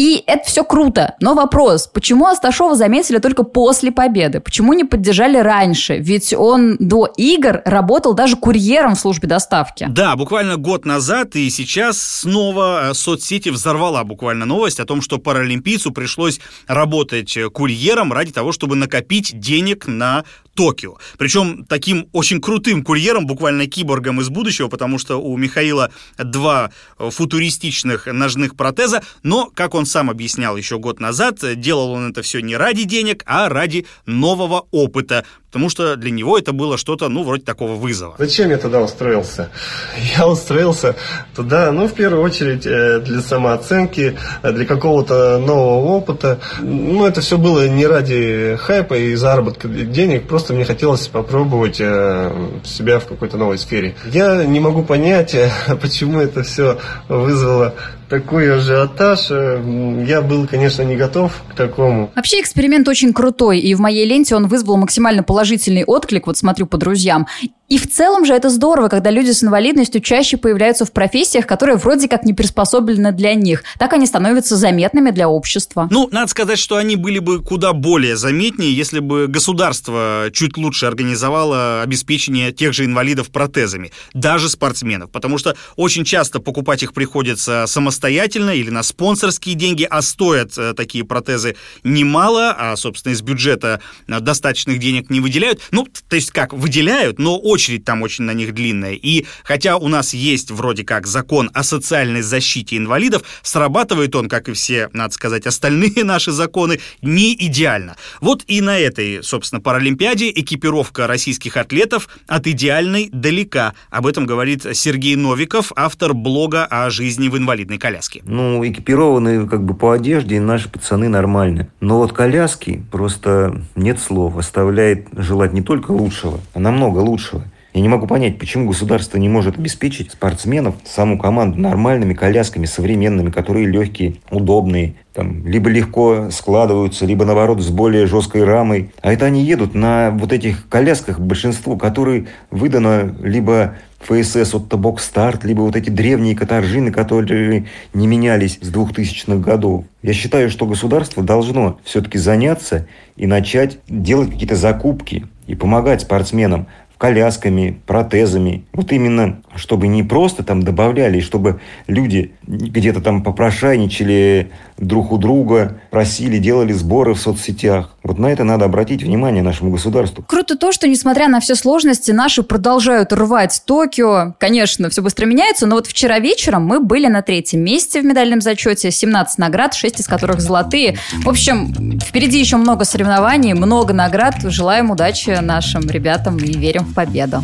И 0.00 0.24
это 0.26 0.48
все 0.48 0.64
круто. 0.64 1.14
Но 1.20 1.34
вопрос, 1.34 1.86
почему 1.86 2.24
Асташова 2.24 2.74
заметили 2.74 3.18
только 3.18 3.42
после 3.42 3.92
победы? 3.92 4.40
Почему 4.40 4.72
не 4.72 4.84
поддержали 4.84 5.36
раньше? 5.36 5.98
Ведь 5.98 6.32
он 6.32 6.78
до 6.78 7.04
игр 7.18 7.60
работал 7.66 8.14
даже 8.14 8.36
курьером 8.36 8.94
в 8.94 8.98
службе 8.98 9.28
доставки. 9.28 9.88
Да, 9.90 10.16
буквально 10.16 10.56
год 10.56 10.86
назад 10.86 11.36
и 11.36 11.50
сейчас 11.50 12.00
снова 12.00 12.92
э, 12.92 12.94
соцсети 12.94 13.50
взорвала 13.50 14.02
буквально 14.02 14.46
новость 14.46 14.80
о 14.80 14.86
том, 14.86 15.02
что 15.02 15.18
паралимпийцу 15.18 15.90
пришлось 15.90 16.40
работать 16.66 17.36
э, 17.36 17.50
курьером 17.50 18.10
ради 18.14 18.32
того, 18.32 18.52
чтобы 18.52 18.76
накопить 18.76 19.38
денег 19.38 19.86
на 19.86 20.24
Токио. 20.54 20.96
Причем 21.18 21.64
таким 21.64 22.08
очень 22.12 22.40
крутым 22.40 22.82
курьером, 22.82 23.26
буквально 23.26 23.66
киборгом 23.66 24.20
из 24.20 24.28
будущего, 24.28 24.68
потому 24.68 24.98
что 24.98 25.20
у 25.20 25.36
Михаила 25.36 25.90
два 26.18 26.70
футуристичных 26.98 28.06
ножных 28.06 28.56
протеза, 28.56 29.02
но, 29.22 29.46
как 29.46 29.74
он 29.74 29.86
сам 29.86 30.10
объяснял 30.10 30.56
еще 30.56 30.78
год 30.78 31.00
назад, 31.00 31.38
делал 31.60 31.92
он 31.92 32.10
это 32.10 32.22
все 32.22 32.40
не 32.40 32.56
ради 32.56 32.84
денег, 32.84 33.22
а 33.26 33.48
ради 33.48 33.86
нового 34.06 34.66
опыта. 34.70 35.24
Потому 35.50 35.68
что 35.68 35.96
для 35.96 36.12
него 36.12 36.38
это 36.38 36.52
было 36.52 36.78
что-то, 36.78 37.08
ну, 37.08 37.24
вроде 37.24 37.42
такого 37.42 37.74
вызова. 37.74 38.14
Зачем 38.18 38.50
я 38.50 38.56
туда 38.56 38.80
устроился? 38.80 39.50
Я 40.16 40.28
устроился 40.28 40.94
туда, 41.34 41.72
ну, 41.72 41.88
в 41.88 41.92
первую 41.92 42.22
очередь, 42.22 42.66
э, 42.66 43.00
для 43.00 43.20
самооценки, 43.20 44.16
э, 44.42 44.52
для 44.52 44.64
какого-то 44.64 45.38
нового 45.38 45.96
опыта. 45.96 46.38
Ну, 46.60 47.04
это 47.04 47.20
все 47.20 47.36
было 47.36 47.68
не 47.68 47.86
ради 47.86 48.56
хайпа 48.60 48.94
и 48.94 49.16
заработка 49.16 49.66
денег, 49.66 50.28
просто 50.28 50.54
мне 50.54 50.64
хотелось 50.64 51.08
попробовать 51.08 51.80
э, 51.80 52.30
себя 52.64 53.00
в 53.00 53.06
какой-то 53.06 53.36
новой 53.36 53.58
сфере. 53.58 53.96
Я 54.12 54.44
не 54.44 54.60
могу 54.60 54.84
понять, 54.84 55.34
почему 55.82 56.20
это 56.20 56.44
все 56.44 56.78
вызвало 57.08 57.74
такой 58.10 58.52
ажиотаж. 58.52 59.30
Я 59.30 60.20
был, 60.20 60.46
конечно, 60.46 60.82
не 60.82 60.96
готов 60.96 61.32
к 61.48 61.54
такому. 61.54 62.10
Вообще 62.14 62.40
эксперимент 62.40 62.88
очень 62.88 63.12
крутой, 63.14 63.60
и 63.60 63.74
в 63.74 63.80
моей 63.80 64.04
ленте 64.04 64.34
он 64.34 64.48
вызвал 64.48 64.76
максимально 64.76 65.22
положительный 65.22 65.84
отклик, 65.84 66.26
вот 66.26 66.36
смотрю 66.36 66.66
по 66.66 66.76
друзьям. 66.76 67.26
И 67.70 67.78
в 67.78 67.88
целом 67.88 68.26
же 68.26 68.34
это 68.34 68.50
здорово, 68.50 68.88
когда 68.88 69.10
люди 69.10 69.30
с 69.30 69.44
инвалидностью 69.44 70.00
чаще 70.00 70.36
появляются 70.36 70.84
в 70.84 70.90
профессиях, 70.90 71.46
которые 71.46 71.76
вроде 71.76 72.08
как 72.08 72.24
не 72.24 72.34
приспособлены 72.34 73.12
для 73.12 73.34
них. 73.34 73.62
Так 73.78 73.92
они 73.92 74.06
становятся 74.06 74.56
заметными 74.56 75.12
для 75.12 75.28
общества. 75.28 75.86
Ну, 75.88 76.08
надо 76.10 76.28
сказать, 76.28 76.58
что 76.58 76.76
они 76.76 76.96
были 76.96 77.20
бы 77.20 77.40
куда 77.40 77.72
более 77.72 78.16
заметнее, 78.16 78.74
если 78.74 78.98
бы 78.98 79.28
государство 79.28 80.30
чуть 80.32 80.56
лучше 80.56 80.86
организовало 80.86 81.82
обеспечение 81.82 82.50
тех 82.50 82.72
же 82.72 82.84
инвалидов 82.84 83.30
протезами, 83.30 83.92
даже 84.14 84.48
спортсменов. 84.48 85.12
Потому 85.12 85.38
что 85.38 85.54
очень 85.76 86.04
часто 86.04 86.40
покупать 86.40 86.82
их 86.82 86.92
приходится 86.92 87.66
самостоятельно 87.68 88.50
или 88.50 88.70
на 88.70 88.82
спонсорские 88.82 89.54
деньги, 89.54 89.86
а 89.88 90.02
стоят 90.02 90.58
э, 90.58 90.74
такие 90.74 91.04
протезы 91.04 91.54
немало, 91.84 92.50
а, 92.50 92.74
собственно, 92.74 93.12
из 93.12 93.22
бюджета 93.22 93.80
э, 94.08 94.18
достаточных 94.18 94.80
денег 94.80 95.08
не 95.08 95.20
выделяют. 95.20 95.60
Ну, 95.70 95.86
то 96.08 96.16
есть 96.16 96.32
как, 96.32 96.52
выделяют, 96.52 97.20
но 97.20 97.38
очень 97.38 97.59
очередь 97.60 97.84
там 97.84 98.00
очень 98.00 98.24
на 98.24 98.32
них 98.32 98.54
длинная. 98.54 98.94
И 98.94 99.26
хотя 99.44 99.76
у 99.76 99.88
нас 99.88 100.14
есть 100.14 100.50
вроде 100.50 100.82
как 100.82 101.06
закон 101.06 101.50
о 101.52 101.62
социальной 101.62 102.22
защите 102.22 102.78
инвалидов, 102.78 103.22
срабатывает 103.42 104.16
он, 104.16 104.28
как 104.28 104.48
и 104.48 104.54
все, 104.54 104.88
надо 104.94 105.12
сказать, 105.12 105.46
остальные 105.46 106.04
наши 106.04 106.32
законы, 106.32 106.80
не 107.02 107.34
идеально. 107.34 107.96
Вот 108.22 108.44
и 108.46 108.62
на 108.62 108.78
этой, 108.78 109.22
собственно, 109.22 109.60
Паралимпиаде 109.60 110.30
экипировка 110.30 111.06
российских 111.06 111.58
атлетов 111.58 112.08
от 112.26 112.46
идеальной 112.46 113.10
далека. 113.12 113.74
Об 113.90 114.06
этом 114.06 114.24
говорит 114.24 114.66
Сергей 114.72 115.16
Новиков, 115.16 115.72
автор 115.76 116.14
блога 116.14 116.64
о 116.64 116.88
жизни 116.88 117.28
в 117.28 117.36
инвалидной 117.36 117.76
коляске. 117.76 118.22
Ну, 118.24 118.66
экипированы 118.66 119.46
как 119.46 119.64
бы 119.64 119.74
по 119.74 119.92
одежде 119.92 120.40
наши 120.40 120.70
пацаны 120.70 121.08
нормально. 121.08 121.68
Но 121.80 121.98
вот 121.98 122.12
коляски 122.12 122.82
просто 122.90 123.60
нет 123.76 124.00
слов, 124.00 124.38
оставляет 124.38 125.08
желать 125.12 125.52
не 125.52 125.60
только 125.60 125.90
лучшего, 125.90 126.40
а 126.54 126.58
намного 126.58 127.00
лучшего. 127.00 127.44
Я 127.72 127.82
не 127.82 127.88
могу 127.88 128.08
понять, 128.08 128.38
почему 128.38 128.66
государство 128.66 129.16
не 129.16 129.28
может 129.28 129.56
обеспечить 129.56 130.10
спортсменов, 130.10 130.74
саму 130.84 131.18
команду 131.18 131.60
нормальными 131.60 132.14
колясками 132.14 132.66
современными, 132.66 133.30
которые 133.30 133.66
легкие, 133.66 134.16
удобные, 134.30 134.94
там, 135.12 135.46
либо 135.46 135.70
легко 135.70 136.30
складываются, 136.30 137.06
либо 137.06 137.24
наоборот 137.24 137.60
с 137.62 137.68
более 137.68 138.06
жесткой 138.06 138.42
рамой. 138.42 138.90
А 139.02 139.12
это 139.12 139.26
они 139.26 139.44
едут 139.44 139.74
на 139.74 140.10
вот 140.10 140.32
этих 140.32 140.68
колясках, 140.68 141.20
большинство, 141.20 141.76
которые 141.76 142.26
выдано 142.50 143.14
либо 143.22 143.76
ФСС 144.00 144.54
от 144.54 144.68
Табок 144.68 145.00
Старт, 145.00 145.44
либо 145.44 145.60
вот 145.60 145.76
эти 145.76 145.90
древние 145.90 146.34
катаржины, 146.34 146.90
которые 146.90 147.66
не 147.92 148.06
менялись 148.06 148.58
с 148.60 148.72
2000-х 148.72 149.36
годов. 149.36 149.84
Я 150.02 150.12
считаю, 150.12 150.50
что 150.50 150.66
государство 150.66 151.22
должно 151.22 151.78
все-таки 151.84 152.18
заняться 152.18 152.88
и 153.16 153.26
начать 153.26 153.78
делать 153.88 154.30
какие-то 154.30 154.56
закупки 154.56 155.26
и 155.46 155.54
помогать 155.54 156.00
спортсменам 156.02 156.66
колясками, 157.00 157.80
протезами. 157.86 158.66
Вот 158.74 158.92
именно, 158.92 159.40
чтобы 159.56 159.88
не 159.88 160.02
просто 160.02 160.42
там 160.42 160.62
добавляли, 160.62 161.20
чтобы 161.20 161.58
люди 161.86 162.32
где-то 162.46 163.00
там 163.00 163.22
попрошайничали 163.22 164.50
друг 164.76 165.10
у 165.10 165.16
друга, 165.16 165.80
просили, 165.90 166.36
делали 166.36 166.74
сборы 166.74 167.14
в 167.14 167.18
соцсетях. 167.18 167.96
Вот 168.02 168.18
на 168.18 168.26
это 168.26 168.44
надо 168.44 168.66
обратить 168.66 169.02
внимание 169.02 169.42
нашему 169.42 169.70
государству. 169.70 170.22
Круто 170.26 170.58
то, 170.58 170.72
что, 170.72 170.86
несмотря 170.88 171.28
на 171.28 171.40
все 171.40 171.54
сложности, 171.54 172.10
наши 172.10 172.42
продолжают 172.42 173.14
рвать 173.14 173.62
Токио. 173.64 174.34
Конечно, 174.38 174.90
все 174.90 175.00
быстро 175.00 175.24
меняется, 175.24 175.66
но 175.66 175.76
вот 175.76 175.86
вчера 175.86 176.18
вечером 176.18 176.66
мы 176.66 176.80
были 176.80 177.06
на 177.06 177.22
третьем 177.22 177.60
месте 177.60 178.02
в 178.02 178.04
медальном 178.04 178.42
зачете. 178.42 178.90
17 178.90 179.38
наград, 179.38 179.72
6 179.72 180.00
из 180.00 180.06
которых 180.06 180.40
золотые. 180.40 180.98
В 181.24 181.30
общем, 181.30 181.98
впереди 181.98 182.38
еще 182.38 182.58
много 182.58 182.84
соревнований, 182.84 183.54
много 183.54 183.94
наград. 183.94 184.34
Желаем 184.44 184.90
удачи 184.90 185.30
нашим 185.40 185.88
ребятам 185.88 186.36
и 186.36 186.52
верим 186.52 186.89
в 186.90 186.94
победу. 186.94 187.42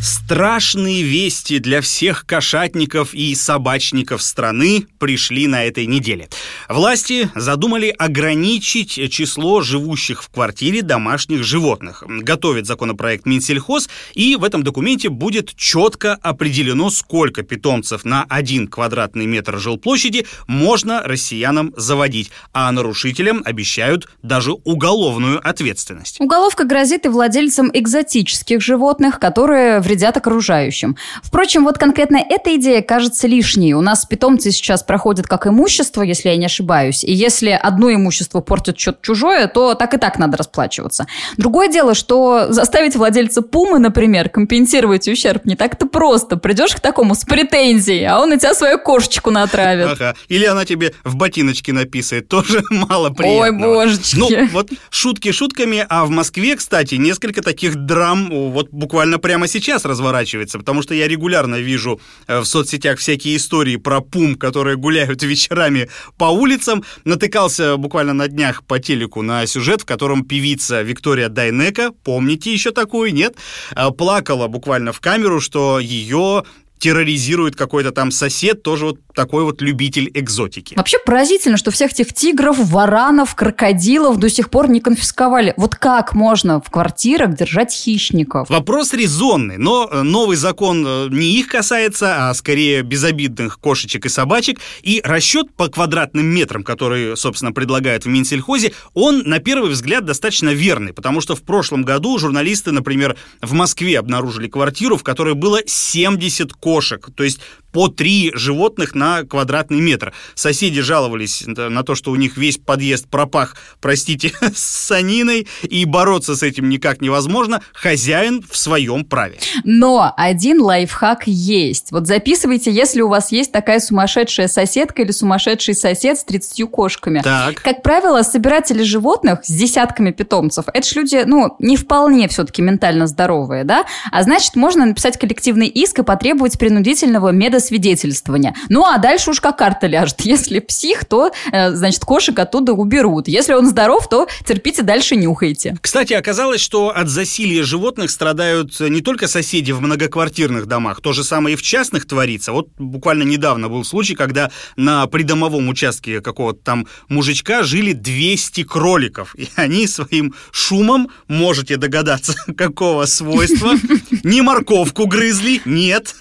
Страшные 0.00 1.02
вести 1.02 1.58
для 1.58 1.80
всех 1.80 2.24
кошатников 2.24 3.14
и 3.14 3.34
собачников 3.34 4.22
страны 4.22 4.86
пришли 5.00 5.48
на 5.48 5.64
этой 5.64 5.86
неделе. 5.86 6.28
Власти 6.68 7.28
задумали 7.34 7.88
ограничить 7.98 9.10
число 9.10 9.60
живущих 9.60 10.22
в 10.22 10.28
квартире 10.28 10.82
домашних 10.82 11.42
животных. 11.42 12.04
Готовит 12.06 12.66
законопроект 12.66 13.26
Минсельхоз, 13.26 13.88
и 14.14 14.36
в 14.36 14.44
этом 14.44 14.62
документе 14.62 15.08
будет 15.08 15.56
четко 15.56 16.14
определено, 16.14 16.90
сколько 16.90 17.42
питомцев 17.42 18.04
на 18.04 18.24
один 18.28 18.68
квадратный 18.68 19.26
метр 19.26 19.58
жилплощади 19.58 20.26
можно 20.46 21.02
россиянам 21.02 21.74
заводить, 21.76 22.30
а 22.52 22.70
нарушителям 22.70 23.42
обещают 23.44 24.08
даже 24.22 24.52
уголовную 24.52 25.40
ответственность. 25.46 26.20
Уголовка 26.20 26.64
грозит 26.64 27.04
и 27.06 27.08
владельцам 27.08 27.70
экзотических 27.72 28.60
животных, 28.60 29.18
которые 29.18 29.80
вредят 29.88 30.16
окружающим. 30.18 30.96
Впрочем, 31.22 31.64
вот 31.64 31.78
конкретно 31.78 32.18
эта 32.18 32.54
идея 32.56 32.82
кажется 32.82 33.26
лишней. 33.26 33.72
У 33.72 33.80
нас 33.80 34.04
питомцы 34.04 34.50
сейчас 34.50 34.82
проходят 34.82 35.26
как 35.26 35.46
имущество, 35.46 36.02
если 36.02 36.28
я 36.28 36.36
не 36.36 36.44
ошибаюсь. 36.44 37.04
И 37.04 37.12
если 37.12 37.50
одно 37.50 37.90
имущество 37.90 38.40
портит 38.40 38.78
что-то 38.78 38.98
чужое, 39.00 39.48
то 39.48 39.74
так 39.74 39.94
и 39.94 39.96
так 39.96 40.18
надо 40.18 40.36
расплачиваться. 40.36 41.06
Другое 41.38 41.68
дело, 41.68 41.94
что 41.94 42.52
заставить 42.52 42.96
владельца 42.96 43.40
пумы, 43.40 43.78
например, 43.78 44.28
компенсировать 44.28 45.08
ущерб 45.08 45.46
не 45.46 45.56
так-то 45.56 45.86
просто. 45.86 46.36
Придешь 46.36 46.74
к 46.74 46.80
такому 46.80 47.14
с 47.14 47.24
претензией, 47.24 48.04
а 48.04 48.20
он 48.20 48.28
на 48.28 48.38
тебя 48.38 48.54
свою 48.54 48.78
кошечку 48.78 49.30
натравит. 49.30 49.86
Ага. 49.86 50.14
Или 50.28 50.44
она 50.44 50.66
тебе 50.66 50.92
в 51.02 51.16
ботиночке 51.16 51.72
написает. 51.72 52.28
Тоже 52.28 52.62
мало 52.70 53.08
приятного. 53.08 53.42
Ой, 53.42 53.86
божечки. 53.86 54.16
Ну, 54.18 54.48
вот 54.48 54.68
шутки 54.90 55.32
шутками, 55.32 55.86
а 55.88 56.04
в 56.04 56.10
Москве, 56.10 56.56
кстати, 56.56 56.96
несколько 56.96 57.40
таких 57.40 57.74
драм 57.74 58.28
вот 58.50 58.68
буквально 58.70 59.18
прямо 59.18 59.48
сейчас 59.48 59.77
сейчас 59.78 59.84
разворачивается, 59.84 60.58
потому 60.58 60.82
что 60.82 60.94
я 60.94 61.08
регулярно 61.08 61.56
вижу 61.56 62.00
э, 62.26 62.40
в 62.40 62.44
соцсетях 62.44 62.98
всякие 62.98 63.36
истории 63.36 63.76
про 63.76 64.00
пум, 64.00 64.34
которые 64.34 64.76
гуляют 64.76 65.22
вечерами 65.28 65.88
по 66.16 66.24
улицам. 66.24 66.84
Натыкался 67.04 67.76
буквально 67.76 68.12
на 68.12 68.28
днях 68.28 68.64
по 68.64 68.78
телеку 68.78 69.22
на 69.22 69.46
сюжет, 69.46 69.82
в 69.82 69.84
котором 69.84 70.24
певица 70.24 70.82
Виктория 70.82 71.28
Дайнека, 71.28 71.92
помните 72.04 72.52
еще 72.52 72.72
такую, 72.72 73.14
нет? 73.14 73.36
Э, 73.76 73.90
плакала 73.90 74.48
буквально 74.48 74.92
в 74.92 75.00
камеру, 75.00 75.40
что 75.40 75.78
ее 75.78 76.44
терроризирует 76.78 77.56
какой-то 77.56 77.92
там 77.92 78.10
сосед, 78.10 78.62
тоже 78.62 78.86
вот 78.86 78.98
такой 79.14 79.42
вот 79.42 79.60
любитель 79.62 80.10
экзотики. 80.14 80.74
Вообще 80.76 80.98
поразительно, 81.04 81.56
что 81.56 81.70
всех 81.70 81.92
этих 81.92 82.14
тигров, 82.14 82.56
варанов, 82.58 83.34
крокодилов 83.34 84.18
до 84.18 84.30
сих 84.30 84.48
пор 84.48 84.70
не 84.70 84.80
конфисковали. 84.80 85.54
Вот 85.56 85.74
как 85.74 86.14
можно 86.14 86.60
в 86.60 86.70
квартирах 86.70 87.34
держать 87.34 87.72
хищников? 87.72 88.48
Вопрос 88.48 88.92
резонный, 88.92 89.58
но 89.58 89.88
э, 89.90 90.02
новый 90.02 90.36
закон 90.36 90.84
э, 90.86 91.08
не 91.10 91.38
их 91.38 91.48
касается, 91.48 92.30
а 92.30 92.34
скорее 92.34 92.82
безобидных 92.82 93.58
кошечек 93.58 94.06
и 94.06 94.08
собачек. 94.08 94.60
И 94.82 95.00
расчет 95.02 95.52
по 95.54 95.68
квадратным 95.68 96.26
метрам, 96.26 96.62
который, 96.62 97.16
собственно, 97.16 97.52
предлагают 97.52 98.04
в 98.04 98.08
Минсельхозе, 98.08 98.72
он, 98.94 99.22
на 99.24 99.40
первый 99.40 99.70
взгляд, 99.70 100.04
достаточно 100.04 100.50
верный, 100.50 100.92
потому 100.92 101.20
что 101.20 101.34
в 101.34 101.42
прошлом 101.42 101.82
году 101.82 102.18
журналисты, 102.18 102.70
например, 102.70 103.16
в 103.42 103.52
Москве 103.52 103.98
обнаружили 103.98 104.46
квартиру, 104.46 104.96
в 104.96 105.02
которой 105.02 105.34
было 105.34 105.60
70 105.66 106.52
кошек. 106.52 106.67
То 107.12 107.24
есть 107.24 107.40
по 107.78 107.86
три 107.86 108.32
животных 108.34 108.96
на 108.96 109.22
квадратный 109.22 109.80
метр. 109.80 110.12
Соседи 110.34 110.80
жаловались 110.80 111.44
на 111.46 111.84
то, 111.84 111.94
что 111.94 112.10
у 112.10 112.16
них 112.16 112.36
весь 112.36 112.58
подъезд 112.58 113.06
пропах, 113.06 113.54
простите, 113.80 114.32
с 114.52 114.58
саниной, 114.58 115.46
и 115.62 115.84
бороться 115.84 116.34
с 116.34 116.42
этим 116.42 116.70
никак 116.70 117.00
невозможно. 117.00 117.62
Хозяин 117.72 118.42
в 118.42 118.56
своем 118.56 119.04
праве. 119.04 119.38
Но 119.62 120.12
один 120.16 120.60
лайфхак 120.60 121.28
есть. 121.28 121.92
Вот 121.92 122.08
записывайте, 122.08 122.72
если 122.72 123.00
у 123.00 123.08
вас 123.08 123.30
есть 123.30 123.52
такая 123.52 123.78
сумасшедшая 123.78 124.48
соседка 124.48 125.02
или 125.02 125.12
сумасшедший 125.12 125.76
сосед 125.76 126.18
с 126.18 126.24
30 126.24 126.68
кошками. 126.68 127.20
Так. 127.22 127.62
Как 127.62 127.84
правило, 127.84 128.24
собиратели 128.24 128.82
животных 128.82 129.44
с 129.44 129.52
десятками 129.52 130.10
питомцев, 130.10 130.64
это 130.66 130.84
же 130.84 130.98
люди, 130.98 131.22
ну, 131.24 131.54
не 131.60 131.76
вполне 131.76 132.26
все-таки 132.26 132.60
ментально 132.60 133.06
здоровые, 133.06 133.62
да? 133.62 133.84
А 134.10 134.24
значит, 134.24 134.56
можно 134.56 134.84
написать 134.84 135.16
коллективный 135.16 135.68
иск 135.68 136.00
и 136.00 136.02
потребовать 136.02 136.58
принудительного 136.58 137.28
медосвидетельства 137.28 137.67
свидетельствования. 137.68 138.54
Ну, 138.68 138.84
а 138.84 138.98
дальше 138.98 139.30
уж 139.30 139.40
как 139.40 139.58
карта 139.58 139.86
ляжет. 139.86 140.20
Если 140.22 140.58
псих, 140.58 141.04
то, 141.04 141.30
э, 141.52 141.70
значит, 141.72 142.04
кошек 142.04 142.38
оттуда 142.38 142.72
уберут. 142.72 143.28
Если 143.28 143.52
он 143.52 143.66
здоров, 143.66 144.08
то 144.08 144.26
терпите, 144.46 144.82
дальше 144.82 145.16
нюхайте. 145.16 145.76
Кстати, 145.80 146.14
оказалось, 146.14 146.60
что 146.60 146.90
от 146.94 147.08
засилия 147.08 147.64
животных 147.64 148.10
страдают 148.10 148.78
не 148.80 149.00
только 149.00 149.28
соседи 149.28 149.72
в 149.72 149.80
многоквартирных 149.80 150.66
домах, 150.66 151.00
то 151.00 151.12
же 151.12 151.24
самое 151.24 151.54
и 151.54 151.56
в 151.56 151.62
частных 151.62 152.06
творится. 152.06 152.52
Вот 152.52 152.68
буквально 152.78 153.24
недавно 153.24 153.68
был 153.68 153.84
случай, 153.84 154.14
когда 154.14 154.50
на 154.76 155.06
придомовом 155.06 155.68
участке 155.68 156.20
какого-то 156.20 156.60
там 156.62 156.86
мужичка 157.08 157.62
жили 157.62 157.92
200 157.92 158.64
кроликов, 158.64 159.34
и 159.36 159.48
они 159.56 159.86
своим 159.86 160.34
шумом, 160.50 161.08
можете 161.26 161.76
догадаться, 161.76 162.34
какого 162.56 163.06
свойства, 163.06 163.74
не 164.24 164.42
морковку 164.42 165.06
грызли, 165.06 165.60
нет, 165.64 166.14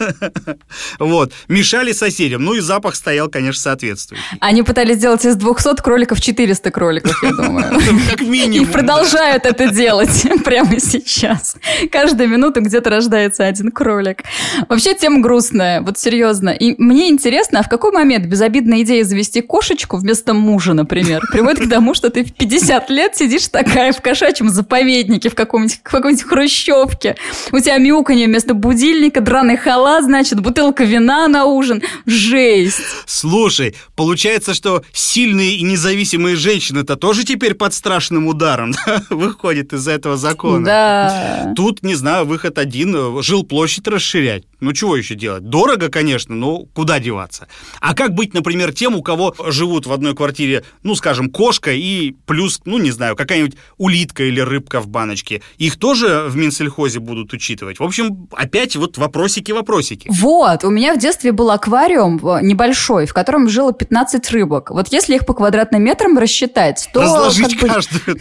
вот, 1.00 1.27
мешали 1.48 1.92
соседям, 1.92 2.44
ну 2.44 2.54
и 2.54 2.60
запах 2.60 2.96
стоял, 2.96 3.30
конечно, 3.30 3.62
соответствующий. 3.62 4.24
Они 4.40 4.64
пытались 4.64 4.98
сделать 4.98 5.26
из 5.26 5.36
200 5.36 5.82
кроликов 5.82 6.22
400 6.22 6.72
кроликов, 6.72 7.24
я 7.24 7.32
думаю. 7.32 7.80
Как 8.10 8.22
минимум. 8.22 8.68
И 8.68 8.72
продолжают 8.72 9.46
это 9.46 9.70
делать 9.70 10.26
прямо 10.46 10.80
сейчас. 10.80 11.56
Каждую 11.92 12.30
минуту 12.30 12.62
где-то 12.62 12.90
рождается 12.90 13.46
один 13.46 13.72
кролик. 13.72 14.24
Вообще 14.70 14.94
тема 14.94 15.22
грустная, 15.22 15.82
вот 15.82 15.98
серьезно. 15.98 16.50
И 16.50 16.76
мне 16.82 17.10
интересно, 17.10 17.60
а 17.60 17.64
в 17.64 17.70
какой 17.70 17.92
момент 17.92 18.26
безобидная 18.26 18.82
идея 18.82 19.04
завести 19.04 19.42
кошечку 19.42 19.98
вместо 19.98 20.34
мужа, 20.34 20.74
например, 20.74 21.22
приводит 21.32 21.66
к 21.66 21.70
тому, 21.70 21.94
что 21.94 22.10
ты 22.10 22.24
в 22.24 22.34
50 22.34 22.90
лет 22.90 23.16
сидишь 23.16 23.48
такая 23.48 23.92
в 23.92 24.02
кошачьем 24.02 24.50
заповеднике, 24.50 25.30
в 25.30 25.36
каком-нибудь 25.36 25.80
какой-нибудь 25.84 26.24
хрущевке. 26.24 27.16
У 27.52 27.60
тебя 27.60 27.78
мяуканье 27.78 28.28
вместо 28.28 28.54
будильника, 28.54 29.22
драный 29.22 29.58
халат, 29.58 30.04
значит, 30.04 30.40
бутылка 30.40 30.84
вина 30.84 31.17
на 31.28 31.46
ужин. 31.46 31.82
Жесть. 32.06 32.82
Слушай, 33.08 33.76
получается, 33.96 34.54
что 34.54 34.84
сильные 34.94 35.56
и 35.56 35.64
независимые 35.64 36.36
женщины-то 36.36 36.96
тоже 36.96 37.24
теперь 37.24 37.56
под 37.56 37.74
страшным 37.74 38.28
ударом 38.28 38.74
да, 38.86 39.02
выходят 39.10 39.74
из 39.74 39.88
этого 39.88 40.18
закона. 40.18 40.66
Да. 40.66 41.54
Тут, 41.56 41.82
не 41.82 41.96
знаю, 41.96 42.26
выход 42.26 42.60
один, 42.60 43.24
жил 43.24 43.44
площадь 43.44 43.88
расширять. 43.88 44.44
Ну, 44.60 44.74
чего 44.74 44.96
еще 44.96 45.14
делать? 45.16 45.44
Дорого, 45.44 45.90
конечно, 45.90 46.36
но 46.36 46.66
куда 46.74 47.00
деваться? 47.00 47.48
А 47.80 47.94
как 47.94 48.14
быть, 48.14 48.34
например, 48.34 48.74
тем, 48.74 48.96
у 48.96 49.04
кого 49.04 49.36
живут 49.48 49.86
в 49.86 49.94
одной 49.94 50.16
квартире, 50.16 50.64
ну, 50.82 50.96
скажем, 50.96 51.30
кошка 51.30 51.72
и 51.72 52.16
плюс, 52.26 52.62
ну, 52.66 52.80
не 52.80 52.90
знаю, 52.90 53.16
какая-нибудь 53.16 53.56
улитка 53.78 54.24
или 54.24 54.40
рыбка 54.40 54.82
в 54.82 54.88
баночке? 54.88 55.44
Их 55.60 55.78
тоже 55.78 56.26
в 56.28 56.36
Минсельхозе 56.36 57.00
будут 57.00 57.34
учитывать? 57.34 57.80
В 57.80 57.84
общем, 57.84 58.28
опять 58.32 58.76
вот 58.76 58.98
вопросики-вопросики. 58.98 60.10
Вот, 60.12 60.64
у 60.64 60.72
меня 60.72 60.96
в 60.96 60.98
детстве 60.98 61.32
был 61.32 61.52
аквариум 61.52 62.18
э, 62.28 62.40
небольшой, 62.42 63.06
в 63.06 63.14
котором 63.14 63.48
жило 63.50 63.74
15 63.74 64.32
рыбок. 64.32 64.72
Вот 64.72 64.88
если 64.92 65.16
их 65.16 65.28
по 65.28 65.36
квадратным 65.36 65.84
метрам 65.84 66.18
рассчитать, 66.18 66.90
то... 66.94 67.02
Разложить 67.02 67.62
бы, 67.62 67.68
каждую. 67.68 68.18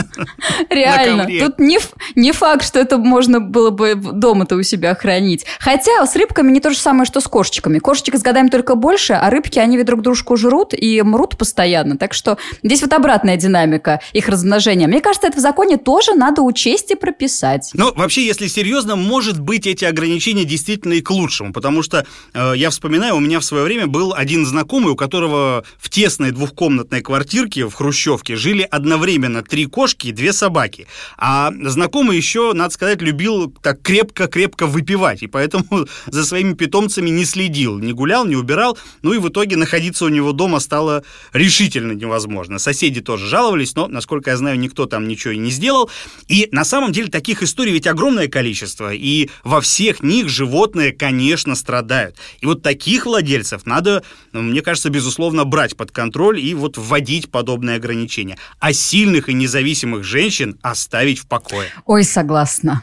Реально. 0.70 1.26
Тут 1.40 1.58
не, 1.58 2.32
факт, 2.32 2.64
что 2.64 2.78
это 2.78 2.96
можно 2.96 3.40
было 3.40 3.70
бы 3.70 3.96
дома-то 3.96 4.54
у 4.54 4.62
себя 4.62 4.94
хранить. 4.94 5.44
Хотя 5.58 5.79
с 5.84 6.16
рыбками 6.16 6.50
не 6.50 6.60
то 6.60 6.70
же 6.70 6.76
самое, 6.76 7.04
что 7.04 7.20
с 7.20 7.26
кошечками. 7.26 7.78
Кошечек 7.78 8.16
с 8.16 8.22
годами 8.22 8.48
только 8.48 8.74
больше, 8.74 9.14
а 9.14 9.30
рыбки, 9.30 9.58
они 9.58 9.76
ведь 9.76 9.86
друг 9.86 10.02
дружку 10.02 10.36
жрут 10.36 10.74
и 10.74 11.02
мрут 11.02 11.36
постоянно. 11.36 11.96
Так 11.96 12.14
что 12.14 12.38
здесь 12.62 12.82
вот 12.82 12.92
обратная 12.92 13.36
динамика 13.36 14.00
их 14.12 14.28
размножения. 14.28 14.86
Мне 14.86 15.00
кажется, 15.00 15.28
это 15.28 15.38
в 15.38 15.40
законе 15.40 15.76
тоже 15.76 16.14
надо 16.14 16.42
учесть 16.42 16.90
и 16.90 16.94
прописать. 16.94 17.70
Ну, 17.74 17.92
вообще, 17.94 18.24
если 18.24 18.46
серьезно, 18.46 18.96
может 18.96 19.40
быть, 19.40 19.66
эти 19.66 19.84
ограничения 19.84 20.44
действительно 20.44 20.94
и 20.94 21.00
к 21.00 21.10
лучшему, 21.10 21.52
потому 21.52 21.82
что 21.82 22.06
э, 22.34 22.52
я 22.56 22.70
вспоминаю, 22.70 23.16
у 23.16 23.20
меня 23.20 23.40
в 23.40 23.44
свое 23.44 23.64
время 23.64 23.86
был 23.86 24.12
один 24.14 24.46
знакомый, 24.46 24.92
у 24.92 24.96
которого 24.96 25.64
в 25.78 25.88
тесной 25.88 26.30
двухкомнатной 26.32 27.00
квартирке 27.00 27.66
в 27.66 27.74
Хрущевке 27.74 28.36
жили 28.36 28.66
одновременно 28.70 29.42
три 29.42 29.66
кошки 29.66 30.08
и 30.08 30.12
две 30.12 30.32
собаки. 30.32 30.86
А 31.16 31.52
знакомый 31.64 32.16
еще, 32.16 32.52
надо 32.52 32.74
сказать, 32.74 33.00
любил 33.00 33.52
так 33.62 33.82
крепко-крепко 33.82 34.66
выпивать, 34.66 35.22
и 35.22 35.26
поэтому 35.26 35.69
за 36.06 36.24
своими 36.24 36.54
питомцами 36.54 37.10
не 37.10 37.24
следил, 37.24 37.78
не 37.78 37.92
гулял, 37.92 38.24
не 38.26 38.36
убирал, 38.36 38.78
ну 39.02 39.12
и 39.12 39.18
в 39.18 39.28
итоге 39.28 39.56
находиться 39.56 40.04
у 40.04 40.08
него 40.08 40.32
дома 40.32 40.60
стало 40.60 41.04
решительно 41.32 41.92
невозможно. 41.92 42.58
Соседи 42.58 43.00
тоже 43.00 43.26
жаловались, 43.26 43.74
но, 43.74 43.86
насколько 43.86 44.30
я 44.30 44.36
знаю, 44.36 44.58
никто 44.58 44.86
там 44.86 45.08
ничего 45.08 45.32
и 45.32 45.38
не 45.38 45.50
сделал. 45.50 45.90
И 46.28 46.48
на 46.52 46.64
самом 46.64 46.92
деле 46.92 47.08
таких 47.08 47.42
историй 47.42 47.72
ведь 47.72 47.86
огромное 47.86 48.28
количество, 48.28 48.92
и 48.92 49.28
во 49.44 49.60
всех 49.60 50.02
них 50.02 50.28
животные, 50.28 50.92
конечно, 50.92 51.54
страдают. 51.54 52.16
И 52.40 52.46
вот 52.46 52.62
таких 52.62 53.06
владельцев 53.06 53.66
надо, 53.66 54.02
ну, 54.32 54.42
мне 54.42 54.62
кажется, 54.62 54.90
безусловно, 54.90 55.44
брать 55.44 55.76
под 55.76 55.90
контроль 55.90 56.40
и 56.40 56.54
вот 56.54 56.76
вводить 56.78 57.30
подобные 57.30 57.76
ограничения. 57.76 58.38
А 58.58 58.72
сильных 58.72 59.28
и 59.28 59.34
независимых 59.34 60.04
женщин 60.04 60.58
оставить 60.62 61.18
в 61.18 61.26
покое. 61.26 61.68
Ой, 61.86 62.04
согласна. 62.04 62.82